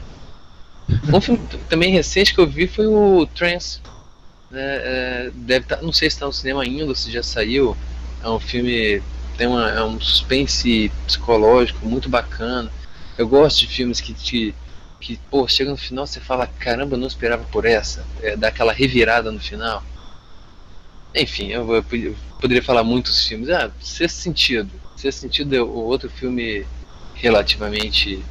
Um 1.13 1.21
filme 1.21 1.39
também 1.69 1.91
recente 1.91 2.33
que 2.33 2.39
eu 2.39 2.47
vi 2.47 2.67
foi 2.67 2.87
o 2.87 3.27
Trance. 3.35 3.79
Né? 4.49 4.61
É, 4.61 5.31
deve 5.33 5.65
tá, 5.67 5.81
não 5.81 5.93
sei 5.93 6.09
se 6.09 6.15
está 6.15 6.25
no 6.25 6.33
cinema 6.33 6.63
ainda, 6.63 6.95
se 6.95 7.11
já 7.11 7.21
saiu. 7.21 7.77
É 8.23 8.29
um 8.29 8.39
filme, 8.39 9.01
tem 9.37 9.47
uma, 9.47 9.69
é 9.69 9.83
um 9.83 9.99
suspense 9.99 10.91
psicológico 11.05 11.85
muito 11.85 12.09
bacana. 12.09 12.71
Eu 13.17 13.27
gosto 13.27 13.59
de 13.59 13.67
filmes 13.67 13.99
que 13.99 14.13
te 14.13 14.55
que, 15.03 15.19
pô, 15.29 15.45
chega 15.49 15.69
no 15.69 15.75
final 15.75 16.07
você 16.07 16.21
fala, 16.21 16.47
caramba, 16.47 16.95
não 16.95 17.07
esperava 17.07 17.43
por 17.51 17.65
essa, 17.65 18.05
é, 18.21 18.37
dá 18.37 18.47
aquela 18.47 18.71
revirada 18.71 19.33
no 19.33 19.39
final. 19.39 19.83
Enfim, 21.13 21.47
eu, 21.47 21.69
eu, 21.75 21.85
eu 21.91 22.15
poderia 22.39 22.63
falar 22.63 22.83
muitos 22.83 23.27
filmes. 23.27 23.49
Ah, 23.49 23.69
Sexto 23.81 24.15
Sentido. 24.15 24.71
Sexto 24.95 25.19
Sentido 25.19 25.55
é 25.55 25.61
o 25.61 25.69
outro 25.69 26.09
filme 26.09 26.65
relativamente. 27.13 28.23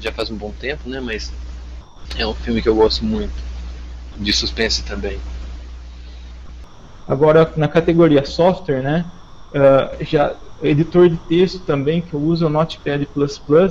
Já 0.00 0.12
faz 0.12 0.30
um 0.30 0.36
bom 0.36 0.52
tempo, 0.52 0.88
né? 0.88 1.00
Mas 1.00 1.32
é 2.16 2.26
um 2.26 2.34
filme 2.34 2.62
que 2.62 2.68
eu 2.68 2.74
gosto 2.74 3.04
muito. 3.04 3.34
De 4.16 4.32
suspense 4.32 4.82
também. 4.84 5.18
Agora, 7.06 7.52
na 7.56 7.68
categoria 7.68 8.24
software, 8.24 8.82
né? 8.82 9.04
Uh, 9.52 10.04
já 10.04 10.36
editor 10.62 11.08
de 11.08 11.16
texto 11.16 11.64
também 11.64 12.00
que 12.00 12.14
eu 12.14 12.20
uso 12.20 12.44
é 12.44 12.46
o 12.46 12.50
Notepad++, 12.50 13.08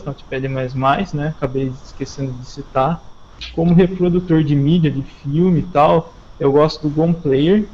Notepad++, 0.06 0.50
né? 1.14 1.28
Acabei 1.38 1.68
esquecendo 1.68 2.32
de 2.34 2.46
citar. 2.46 3.02
Como 3.54 3.74
reprodutor 3.74 4.44
de 4.44 4.56
mídia, 4.56 4.92
de 4.92 5.02
filme 5.04 5.60
e 5.60 5.64
tal, 5.64 6.14
eu 6.40 6.52
gosto 6.52 6.88
do 6.88 6.94
Gom 6.94 7.14
Player. 7.14 7.68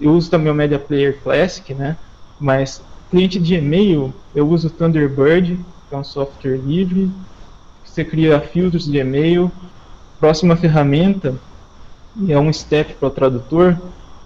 Eu 0.00 0.12
uso 0.12 0.30
também 0.30 0.50
o 0.50 0.54
Media 0.54 0.78
Player 0.78 1.22
Classic, 1.22 1.74
né? 1.74 1.96
Mas 2.40 2.82
cliente 3.10 3.38
de 3.38 3.54
e-mail, 3.54 4.14
eu 4.34 4.48
uso 4.48 4.68
o 4.68 4.70
Thunderbird, 4.70 5.56
que 5.88 5.94
é 5.94 5.98
um 5.98 6.04
software 6.04 6.56
livre. 6.56 7.10
Você 7.84 8.04
cria 8.04 8.40
filtros 8.40 8.84
de 8.84 8.98
e-mail. 8.98 9.50
Próxima 10.18 10.56
ferramenta 10.56 11.34
é 12.28 12.38
um 12.38 12.52
step 12.52 12.94
para 12.94 13.08
o 13.08 13.10
tradutor, 13.10 13.78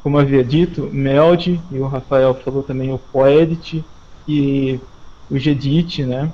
como 0.08 0.18
havia 0.18 0.42
dito, 0.42 0.88
Meld, 0.90 1.60
e 1.70 1.78
o 1.78 1.86
Rafael 1.86 2.32
falou 2.32 2.62
também 2.62 2.90
o 2.90 2.98
Poedit 2.98 3.84
e 4.26 4.80
o 5.30 5.36
Gedit, 5.36 6.02
né? 6.02 6.32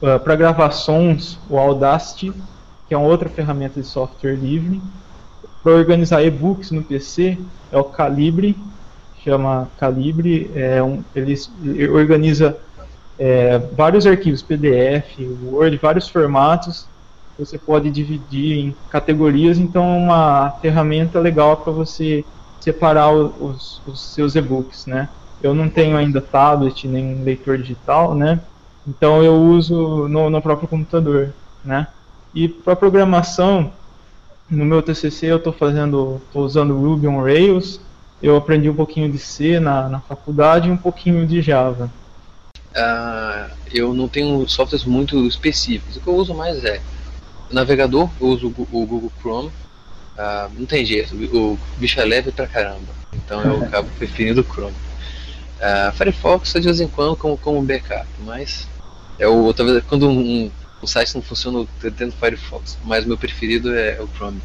Uh, 0.00 0.06
ah, 0.06 0.18
Para 0.20 0.36
gravações, 0.36 1.36
o 1.50 1.58
Audacity, 1.58 2.32
que 2.86 2.94
é 2.94 2.96
uma 2.96 3.08
outra 3.08 3.28
ferramenta 3.28 3.80
de 3.80 3.86
software 3.88 4.36
livre. 4.36 4.80
Para 5.64 5.72
organizar 5.72 6.22
e-books 6.22 6.70
no 6.70 6.80
PC, 6.84 7.36
é 7.72 7.76
o 7.76 7.82
Calibre, 7.82 8.56
chama 9.24 9.68
Calibre, 9.80 10.48
é 10.54 10.80
um, 10.80 11.02
ele, 11.12 11.34
ele 11.64 11.88
organiza 11.88 12.56
é, 13.18 13.58
vários 13.58 14.06
arquivos 14.06 14.42
PDF, 14.42 15.18
Word, 15.42 15.76
vários 15.78 16.08
formatos. 16.08 16.86
Você 17.36 17.58
pode 17.58 17.90
dividir 17.90 18.58
em 18.58 18.76
categorias, 18.90 19.58
então 19.58 19.82
é 19.82 19.98
uma 19.98 20.50
ferramenta 20.62 21.18
legal 21.18 21.56
para 21.56 21.72
você 21.72 22.24
separar 22.62 23.12
os, 23.12 23.82
os 23.84 24.00
seus 24.00 24.36
e-books, 24.36 24.86
né? 24.86 25.08
Eu 25.42 25.52
não 25.52 25.68
tenho 25.68 25.96
ainda 25.96 26.20
tablet 26.20 26.86
nem 26.86 27.20
leitor 27.24 27.58
digital, 27.58 28.14
né? 28.14 28.40
Então 28.86 29.22
eu 29.22 29.34
uso 29.34 30.06
no, 30.06 30.30
no 30.30 30.40
próprio 30.40 30.68
computador, 30.68 31.34
né? 31.64 31.88
E 32.32 32.48
para 32.48 32.76
programação, 32.76 33.72
no 34.48 34.64
meu 34.64 34.80
TCC 34.80 35.26
eu 35.26 35.38
estou 35.38 35.52
fazendo, 35.52 36.20
estou 36.24 36.44
usando 36.44 36.78
Ruby 36.78 37.08
on 37.08 37.20
Rails. 37.20 37.80
Eu 38.22 38.36
aprendi 38.36 38.70
um 38.70 38.74
pouquinho 38.74 39.10
de 39.10 39.18
C 39.18 39.58
na, 39.58 39.88
na 39.88 39.98
faculdade 39.98 40.68
e 40.68 40.70
um 40.70 40.76
pouquinho 40.76 41.26
de 41.26 41.42
Java. 41.42 41.90
Uh, 42.70 43.50
eu 43.74 43.92
não 43.92 44.06
tenho 44.06 44.48
softwares 44.48 44.86
muito 44.86 45.26
específicos. 45.26 45.96
O 45.96 46.00
que 46.00 46.06
eu 46.06 46.14
uso 46.14 46.32
mais 46.32 46.64
é 46.64 46.80
navegador. 47.50 48.08
Eu 48.20 48.28
uso 48.28 48.46
o 48.46 48.86
Google 48.86 49.10
Chrome 49.20 49.50
ah, 50.16 50.48
não 50.56 50.66
tem 50.66 50.84
jeito, 50.84 51.14
o 51.14 51.58
bicho 51.78 52.00
é 52.00 52.04
leve 52.04 52.32
pra 52.32 52.46
caramba. 52.46 53.02
Então 53.12 53.40
eu 53.42 53.64
acabo 53.64 53.88
preferindo 53.98 54.40
o 54.40 54.44
Chrome. 54.52 54.74
Uh, 55.58 55.92
Firefox 55.92 56.52
de 56.54 56.60
vez 56.60 56.80
em 56.80 56.88
quando 56.88 57.16
como, 57.16 57.38
como 57.38 57.62
backup, 57.62 58.06
mas 58.24 58.66
é 59.16 59.28
o 59.28 59.52
talvez 59.54 59.84
quando 59.84 60.08
um, 60.08 60.18
um, 60.18 60.50
o 60.82 60.86
site 60.88 61.14
não 61.14 61.22
funciona 61.22 61.66
eu 61.82 61.92
tento 61.92 62.16
Firefox, 62.16 62.76
mas 62.84 63.04
meu 63.04 63.16
preferido 63.16 63.72
é, 63.72 63.96
é 63.96 64.02
o 64.02 64.08
Chrome. 64.08 64.40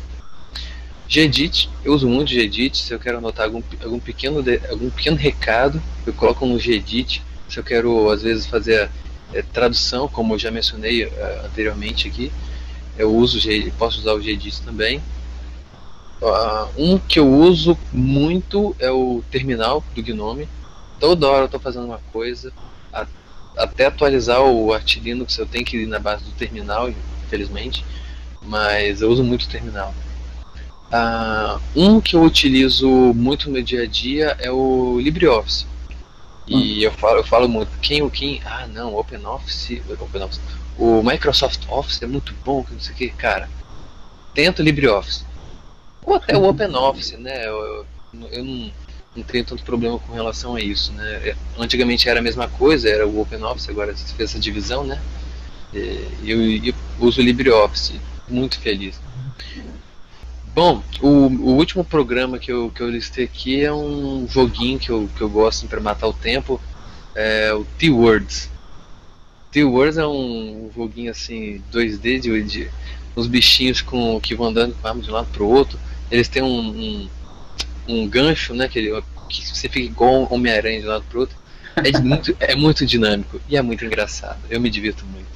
Gedit, 1.09 1.69
eu 1.83 1.93
uso 1.93 2.07
muito 2.07 2.29
Gedit, 2.29 2.77
se 2.77 2.93
eu 2.93 2.99
quero 2.99 3.17
anotar 3.17 3.45
algum, 3.45 3.63
algum, 3.81 3.99
pequeno, 3.99 4.43
algum 4.69 4.89
pequeno 4.89 5.15
recado, 5.15 5.81
eu 6.05 6.13
coloco 6.13 6.45
no 6.45 6.59
Gedit, 6.59 7.23
se 7.49 7.57
eu 7.57 7.63
quero 7.63 8.11
às 8.11 8.21
vezes 8.21 8.45
fazer 8.45 8.89
é, 9.33 9.41
tradução, 9.41 10.07
como 10.07 10.33
eu 10.33 10.39
já 10.39 10.51
mencionei 10.51 11.05
uh, 11.05 11.45
anteriormente 11.45 12.07
aqui, 12.07 12.31
eu 12.97 13.13
uso 13.15 13.39
posso 13.77 13.99
usar 13.99 14.13
o 14.13 14.21
Gedit 14.21 14.61
também. 14.61 15.01
Uh, 16.21 16.67
um 16.77 16.97
que 16.97 17.19
eu 17.19 17.31
uso 17.31 17.77
muito 17.93 18.75
é 18.79 18.89
o 18.89 19.23
terminal 19.29 19.83
do 19.93 20.01
Gnome. 20.01 20.49
Toda 20.99 21.27
hora 21.27 21.41
eu 21.41 21.45
estou 21.45 21.59
fazendo 21.59 21.85
uma 21.85 21.99
coisa, 22.11 22.51
a, 22.91 23.05
até 23.55 23.85
atualizar 23.85 24.41
o 24.41 24.73
Arch 24.73 24.97
Linux 24.97 25.37
eu 25.37 25.45
tenho 25.45 25.63
que 25.63 25.77
ir 25.77 25.85
na 25.85 25.99
base 25.99 26.23
do 26.23 26.31
terminal, 26.31 26.89
infelizmente, 27.25 27.85
mas 28.41 29.01
eu 29.01 29.11
uso 29.11 29.23
muito 29.23 29.43
o 29.43 29.49
terminal. 29.49 29.93
Uh, 30.87 31.61
um 31.75 32.01
que 32.01 32.15
eu 32.15 32.23
utilizo 32.23 32.87
muito 33.13 33.49
no 33.49 33.61
dia 33.61 33.83
a 33.83 33.85
dia 33.85 34.37
é 34.39 34.49
o 34.49 34.99
LibreOffice. 34.99 35.67
E 36.47 36.55
hum. 36.55 36.81
eu 36.81 36.91
falo, 36.93 37.17
eu 37.17 37.23
falo 37.25 37.49
muito, 37.49 37.69
quem 37.79 38.01
o 38.01 38.09
quem? 38.09 38.41
Ah 38.45 38.65
não, 38.67 38.95
OpenOffice, 38.95 39.83
OpenOffice. 39.99 40.39
O 40.79 41.03
Microsoft 41.03 41.63
Office 41.69 42.01
é 42.01 42.07
muito 42.07 42.33
bom, 42.45 42.63
que 42.63 42.73
não 42.73 42.79
sei 42.79 42.93
o 42.93 42.97
que, 42.97 43.09
cara. 43.09 43.49
Tenta 44.33 44.61
o 44.61 44.65
LibreOffice. 44.65 45.25
Ou 46.07 46.15
até 46.15 46.37
o 46.37 46.47
OpenOffice, 46.47 47.17
né? 47.17 47.45
Eu, 47.45 47.57
eu, 47.57 47.85
eu 48.31 48.43
não, 48.45 48.71
não 49.17 49.23
tenho 49.23 49.43
tanto 49.43 49.61
problema 49.63 49.99
com 49.99 50.13
relação 50.13 50.55
a 50.55 50.61
isso, 50.61 50.93
né? 50.93 51.05
É, 51.27 51.35
antigamente 51.57 52.07
era 52.07 52.21
a 52.21 52.23
mesma 52.23 52.47
coisa, 52.47 52.87
era 52.87 53.05
o 53.05 53.19
OpenOffice, 53.19 53.69
agora 53.69 53.93
se 53.93 54.13
fez 54.13 54.29
essa 54.29 54.39
divisão, 54.39 54.85
né? 54.85 55.01
E 55.73 56.07
eu, 56.25 56.41
eu 56.41 56.73
uso 56.97 57.19
o 57.19 57.23
LibreOffice, 57.23 57.99
muito 58.29 58.57
feliz. 58.57 58.97
Bom, 60.55 60.81
o, 61.01 61.07
o, 61.07 61.57
último 61.57 61.83
programa 61.83 62.39
que 62.39 62.53
eu, 62.53 62.71
que 62.73 62.81
eu 62.81 62.89
listei 62.89 63.25
aqui 63.25 63.61
é 63.61 63.71
um 63.71 64.25
joguinho 64.29 64.79
que 64.79 64.89
eu, 64.89 65.09
que 65.13 65.21
eu 65.21 65.29
gosto 65.29 65.67
para 65.67 65.81
matar 65.81 66.07
o 66.07 66.13
tempo, 66.13 66.59
é 67.13 67.53
o 67.53 67.65
T-Words. 67.77 68.49
T-Words 69.51 69.97
é 69.97 70.07
um 70.07 70.71
joguinho 70.73 71.11
assim, 71.11 71.61
2D, 71.71 72.21
de, 72.21 72.43
de 72.43 72.71
uns 73.15 73.27
bichinhos 73.27 73.81
com, 73.81 74.21
que 74.21 74.33
vão 74.33 74.47
andando 74.47 74.73
com 74.81 74.87
armas 74.87 75.03
de 75.03 75.11
um 75.11 75.13
lado 75.13 75.27
pro 75.33 75.45
outro. 75.45 75.77
Eles 76.09 76.27
têm 76.27 76.41
um, 76.41 76.69
um, 76.69 77.09
um 77.87 78.07
gancho, 78.07 78.53
né, 78.53 78.67
que, 78.67 78.79
ele, 78.79 79.03
que 79.29 79.47
você 79.47 79.67
fica 79.67 79.85
igual 79.85 80.27
Homem-Aranha 80.31 80.81
de 80.81 80.87
um 80.87 80.89
lado 80.89 81.05
pro 81.09 81.21
outro. 81.21 81.35
É 81.75 81.99
muito, 81.99 82.35
é 82.39 82.55
muito 82.55 82.85
dinâmico 82.85 83.39
e 83.47 83.55
é 83.55 83.61
muito 83.61 83.85
engraçado. 83.85 84.39
Eu 84.49 84.59
me 84.59 84.69
divirto 84.69 85.05
muito. 85.05 85.27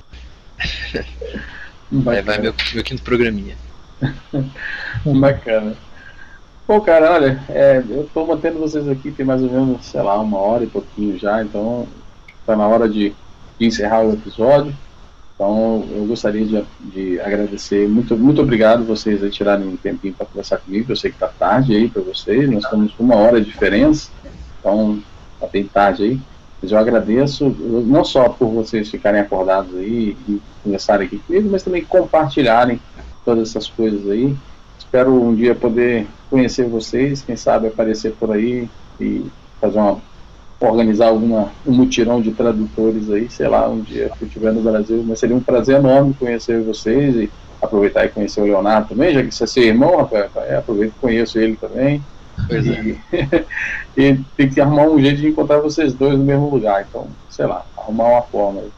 É, 2.09 2.21
vai 2.21 2.37
meu, 2.39 2.53
meu 2.73 2.83
quinto 2.83 3.03
programinha. 3.03 3.55
Bacana. 5.05 5.75
Pô, 6.65 6.79
cara, 6.79 7.11
olha, 7.11 7.43
é, 7.49 7.83
eu 7.89 8.03
estou 8.03 8.25
mantendo 8.25 8.59
vocês 8.59 8.87
aqui 8.87 9.11
tem 9.11 9.25
mais 9.25 9.41
ou 9.41 9.51
menos, 9.51 9.85
sei 9.85 10.01
lá, 10.01 10.17
uma 10.19 10.37
hora 10.37 10.63
e 10.63 10.67
pouquinho 10.67 11.19
já, 11.19 11.43
então 11.43 11.85
está 12.39 12.55
na 12.55 12.65
hora 12.65 12.87
de, 12.87 13.13
de, 13.59 13.65
encerrar 13.65 14.03
o 14.03 14.13
episódio. 14.13 14.73
Então 15.41 15.83
eu 15.95 16.05
gostaria 16.05 16.45
de, 16.45 16.63
de, 16.81 17.19
agradecer, 17.19 17.89
muito, 17.89 18.15
muito 18.15 18.39
obrigado 18.43 18.83
vocês 18.83 19.23
a 19.23 19.29
tirarem 19.29 19.67
um 19.67 19.75
tempinho 19.75 20.13
para 20.13 20.27
conversar 20.27 20.59
comigo. 20.59 20.91
Eu 20.91 20.95
sei 20.95 21.09
que 21.09 21.15
está 21.15 21.29
tarde 21.29 21.75
aí 21.75 21.89
para 21.89 22.03
vocês, 22.03 22.47
nós 22.47 22.63
estamos 22.63 22.93
com 22.93 23.03
uma 23.03 23.15
hora 23.15 23.41
de 23.41 23.49
diferença, 23.49 24.11
então 24.59 25.01
está 25.33 25.47
bem 25.47 25.63
tarde 25.63 26.03
aí. 26.03 26.21
Mas 26.61 26.71
eu 26.71 26.77
agradeço 26.77 27.49
não 27.49 28.05
só 28.05 28.29
por 28.29 28.49
vocês 28.49 28.91
ficarem 28.91 29.19
acordados 29.19 29.75
aí 29.75 30.15
e 30.29 30.39
conversarem 30.63 31.07
aqui 31.07 31.17
comigo, 31.17 31.49
mas 31.51 31.63
também 31.63 31.83
compartilharem 31.83 32.79
todas 33.25 33.49
essas 33.49 33.67
coisas 33.67 34.07
aí. 34.11 34.37
Espero 34.77 35.11
um 35.11 35.33
dia 35.33 35.55
poder 35.55 36.05
conhecer 36.29 36.67
vocês, 36.67 37.23
quem 37.23 37.35
sabe 37.35 37.65
aparecer 37.65 38.11
por 38.11 38.31
aí 38.31 38.69
e 38.99 39.25
fazer 39.59 39.79
uma 39.79 39.99
organizar 40.61 41.07
alguma 41.07 41.51
um 41.65 41.73
mutirão 41.73 42.21
de 42.21 42.31
tradutores 42.31 43.09
aí, 43.09 43.29
sei 43.29 43.47
lá, 43.47 43.67
um 43.67 43.81
dia 43.81 44.11
que 44.17 44.23
eu 44.23 44.27
estiver 44.27 44.53
no 44.53 44.61
Brasil, 44.61 45.03
mas 45.05 45.19
seria 45.19 45.35
um 45.35 45.41
prazer 45.41 45.77
enorme 45.77 46.13
conhecer 46.13 46.61
vocês 46.61 47.15
e 47.15 47.31
aproveitar 47.61 48.05
e 48.05 48.09
conhecer 48.09 48.41
o 48.41 48.45
Leonardo 48.45 48.89
também, 48.89 49.13
já 49.13 49.23
que 49.23 49.31
você 49.31 49.43
é 49.43 49.47
seu 49.47 49.63
irmão, 49.63 49.97
Rafael, 49.97 50.29
é, 50.47 50.55
aproveito 50.55 50.93
e 50.95 51.01
conheço 51.01 51.39
ele 51.39 51.55
também. 51.55 52.01
Pois 52.47 52.65
e, 52.65 52.97
é. 53.11 53.45
e 53.97 54.19
tem 54.37 54.49
que 54.49 54.61
arrumar 54.61 54.83
um 54.83 54.99
jeito 54.99 55.21
de 55.21 55.27
encontrar 55.27 55.59
vocês 55.59 55.93
dois 55.93 56.17
no 56.17 56.23
mesmo 56.23 56.49
lugar, 56.49 56.85
então, 56.87 57.07
sei 57.29 57.45
lá, 57.45 57.65
arrumar 57.77 58.09
uma 58.09 58.21
forma 58.21 58.61
aí. 58.61 58.71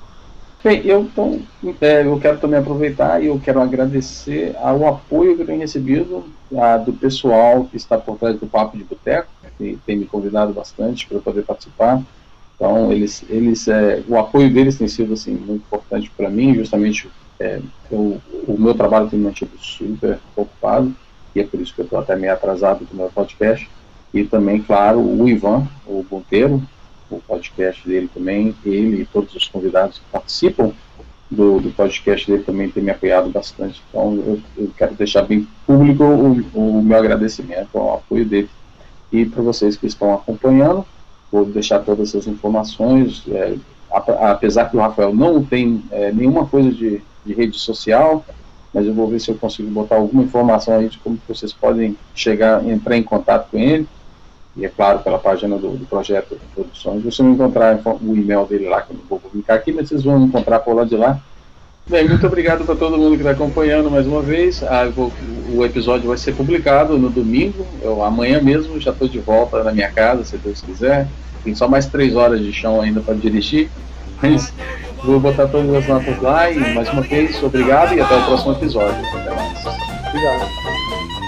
Bem, 0.64 0.82
eu, 0.86 1.02
então, 1.02 1.42
é, 1.82 2.06
eu 2.06 2.18
quero 2.18 2.38
também 2.38 2.58
aproveitar 2.58 3.22
e 3.22 3.28
eu 3.28 3.38
quero 3.44 3.62
agradecer 3.62 4.56
ao 4.62 4.88
apoio 4.88 5.36
que 5.36 5.42
eu 5.42 5.46
tenho 5.46 5.60
recebido 5.60 6.24
a, 6.60 6.78
do 6.78 6.94
pessoal 6.94 7.66
que 7.66 7.78
está 7.78 7.98
por 7.98 8.18
trás 8.18 8.40
do 8.40 8.48
Papo 8.48 8.78
de 8.78 8.84
Boteco, 8.84 9.30
que 9.58 9.80
tem 9.86 9.98
me 9.98 10.06
convidado 10.06 10.54
bastante 10.54 11.08
para 11.08 11.20
poder 11.20 11.44
participar. 11.44 12.02
Então, 12.56 12.92
eles, 12.92 13.24
eles, 13.30 13.68
é, 13.68 14.04
o 14.08 14.18
apoio 14.18 14.54
deles 14.54 14.78
tem 14.78 14.88
sido 14.88 15.14
assim 15.14 15.34
muito 15.34 15.64
importante 15.66 16.12
para 16.16 16.30
mim, 16.30 16.54
justamente 16.56 17.10
é, 17.40 17.60
eu, 17.92 18.22
o 18.48 18.58
meu 18.58 18.74
trabalho 18.74 19.10
tem 19.10 19.20
me 19.20 19.26
mantido 19.26 19.58
super 19.58 20.20
ocupado 20.36 20.96
e 21.36 21.40
é 21.40 21.44
por 21.44 21.60
isso 21.60 21.74
que 21.74 21.82
eu 21.82 21.86
estou 21.86 22.00
até 22.00 22.16
meio 22.16 22.34
atrasado 22.34 22.86
com 22.86 22.94
o 22.94 22.98
meu 22.98 23.10
podcast. 23.10 23.70
E 24.14 24.24
também, 24.24 24.62
claro, 24.62 25.00
o 25.00 25.28
Ivan, 25.28 25.68
o 25.88 26.06
Monteiro, 26.10 26.62
o 27.10 27.20
podcast 27.20 27.88
dele 27.88 28.10
também, 28.14 28.56
ele 28.64 29.02
e 29.02 29.06
todos 29.06 29.34
os 29.36 29.48
convidados 29.48 29.98
que 29.98 30.06
participam 30.12 30.72
do, 31.34 31.60
do 31.60 31.72
podcast 31.72 32.30
dele 32.30 32.44
também 32.44 32.70
tem 32.70 32.84
me 32.84 32.92
apoiado 32.92 33.30
bastante. 33.30 33.82
Então 33.90 34.16
eu, 34.16 34.42
eu 34.58 34.72
quero 34.78 34.96
deixar 34.96 35.24
bem 35.24 35.48
público 35.66 36.04
o, 36.04 36.32
o, 36.54 36.82
meu 36.82 36.98
agradecimento 36.98 37.78
ao 37.78 37.96
apoio 37.96 38.26
dele. 38.26 38.50
E 39.12 39.26
para 39.26 39.42
vocês 39.42 39.76
que 39.76 39.88
estão 39.88 40.14
acompanhando, 40.14 40.86
vou 41.32 41.46
deixar 41.46 41.80
todas 41.80 42.10
essas 42.10 42.28
informações. 42.28 43.24
É, 43.30 43.56
apesar 43.92 44.70
que 44.70 44.78
o 44.78 44.80
Rafael 44.80 45.14
não 45.14 45.44
tem 45.44 45.84
é, 45.92 46.12
nenhuma 46.12 46.46
coisa 46.46 46.72
de, 46.72 47.02
de 47.26 47.34
rede 47.34 47.60
social, 47.60 48.26
mas 48.74 48.86
eu 48.88 48.94
vou 48.94 49.08
ver 49.08 49.20
se 49.20 49.30
eu 49.30 49.36
consigo 49.36 49.70
botar 49.70 49.96
alguma 49.96 50.24
informação 50.24 50.78
aí 50.78 50.90
de 50.90 50.98
como 50.98 51.20
vocês 51.28 51.54
podem 51.54 51.96
chegar, 52.16 52.66
entrar 52.68 52.98
em 52.98 53.04
contato 53.04 53.52
com 53.52 53.58
ele 53.58 53.88
e 54.56 54.66
é 54.66 54.70
claro, 54.70 55.00
pela 55.00 55.18
página 55.18 55.58
do, 55.58 55.72
do 55.72 55.86
projeto 55.86 56.36
de 56.36 56.46
produções. 56.54 57.02
Vocês 57.02 57.18
vão 57.18 57.32
encontrar 57.32 57.80
o 57.86 58.16
e-mail 58.16 58.46
dele 58.46 58.70
lá, 58.70 58.82
que 58.82 58.92
eu 58.92 58.98
não 58.98 59.04
vou 59.10 59.20
publicar 59.20 59.56
aqui, 59.56 59.72
mas 59.72 59.90
vocês 59.90 60.04
vão 60.04 60.24
encontrar 60.24 60.60
por 60.60 60.76
lá 60.76 60.84
de 60.84 60.96
lá. 60.96 61.20
Bem, 61.86 62.08
muito 62.08 62.26
obrigado 62.26 62.64
para 62.64 62.76
todo 62.76 62.98
mundo 62.98 63.16
que 63.16 63.18
está 63.18 63.32
acompanhando 63.32 63.92
mais 63.92 64.08
uma 64.08 64.22
vez. 64.22 64.64
Ah, 64.64 64.86
vou, 64.86 65.12
o 65.54 65.66
episódio 65.66 66.08
vai 66.08 66.18
ser 66.18 66.34
publicado 66.34 66.98
no 66.98 67.10
domingo. 67.10 67.66
Eu, 67.82 68.04
amanhã 68.04 68.40
mesmo 68.42 68.80
já 68.80 68.92
estou 68.92 69.08
de 69.08 69.20
volta 69.20 69.64
na 69.64 69.72
minha 69.72 69.92
casa, 69.92 70.24
se 70.24 70.38
Deus 70.38 70.62
quiser. 70.62 71.08
Tem 71.44 71.54
só 71.54 71.68
mais 71.68 71.86
três 71.88 72.16
horas 72.16 72.40
de 72.40 72.54
chão 72.54 72.80
ainda 72.80 73.02
para 73.02 73.16
dirigir. 73.16 73.70
Mas 74.22 74.54
vou 75.04 75.20
botar 75.20 75.48
todas 75.48 75.74
as 75.76 75.86
notas 75.86 76.22
lá 76.22 76.50
e 76.50 76.74
mais 76.74 76.88
uma 76.90 77.02
vez, 77.02 77.44
obrigado 77.44 77.94
e 77.94 78.00
até 78.00 78.16
o 78.16 78.26
próximo 78.26 78.54
episódio. 78.54 79.06
Até 79.14 79.36
mais. 79.36 79.66
Obrigado. 80.08 81.23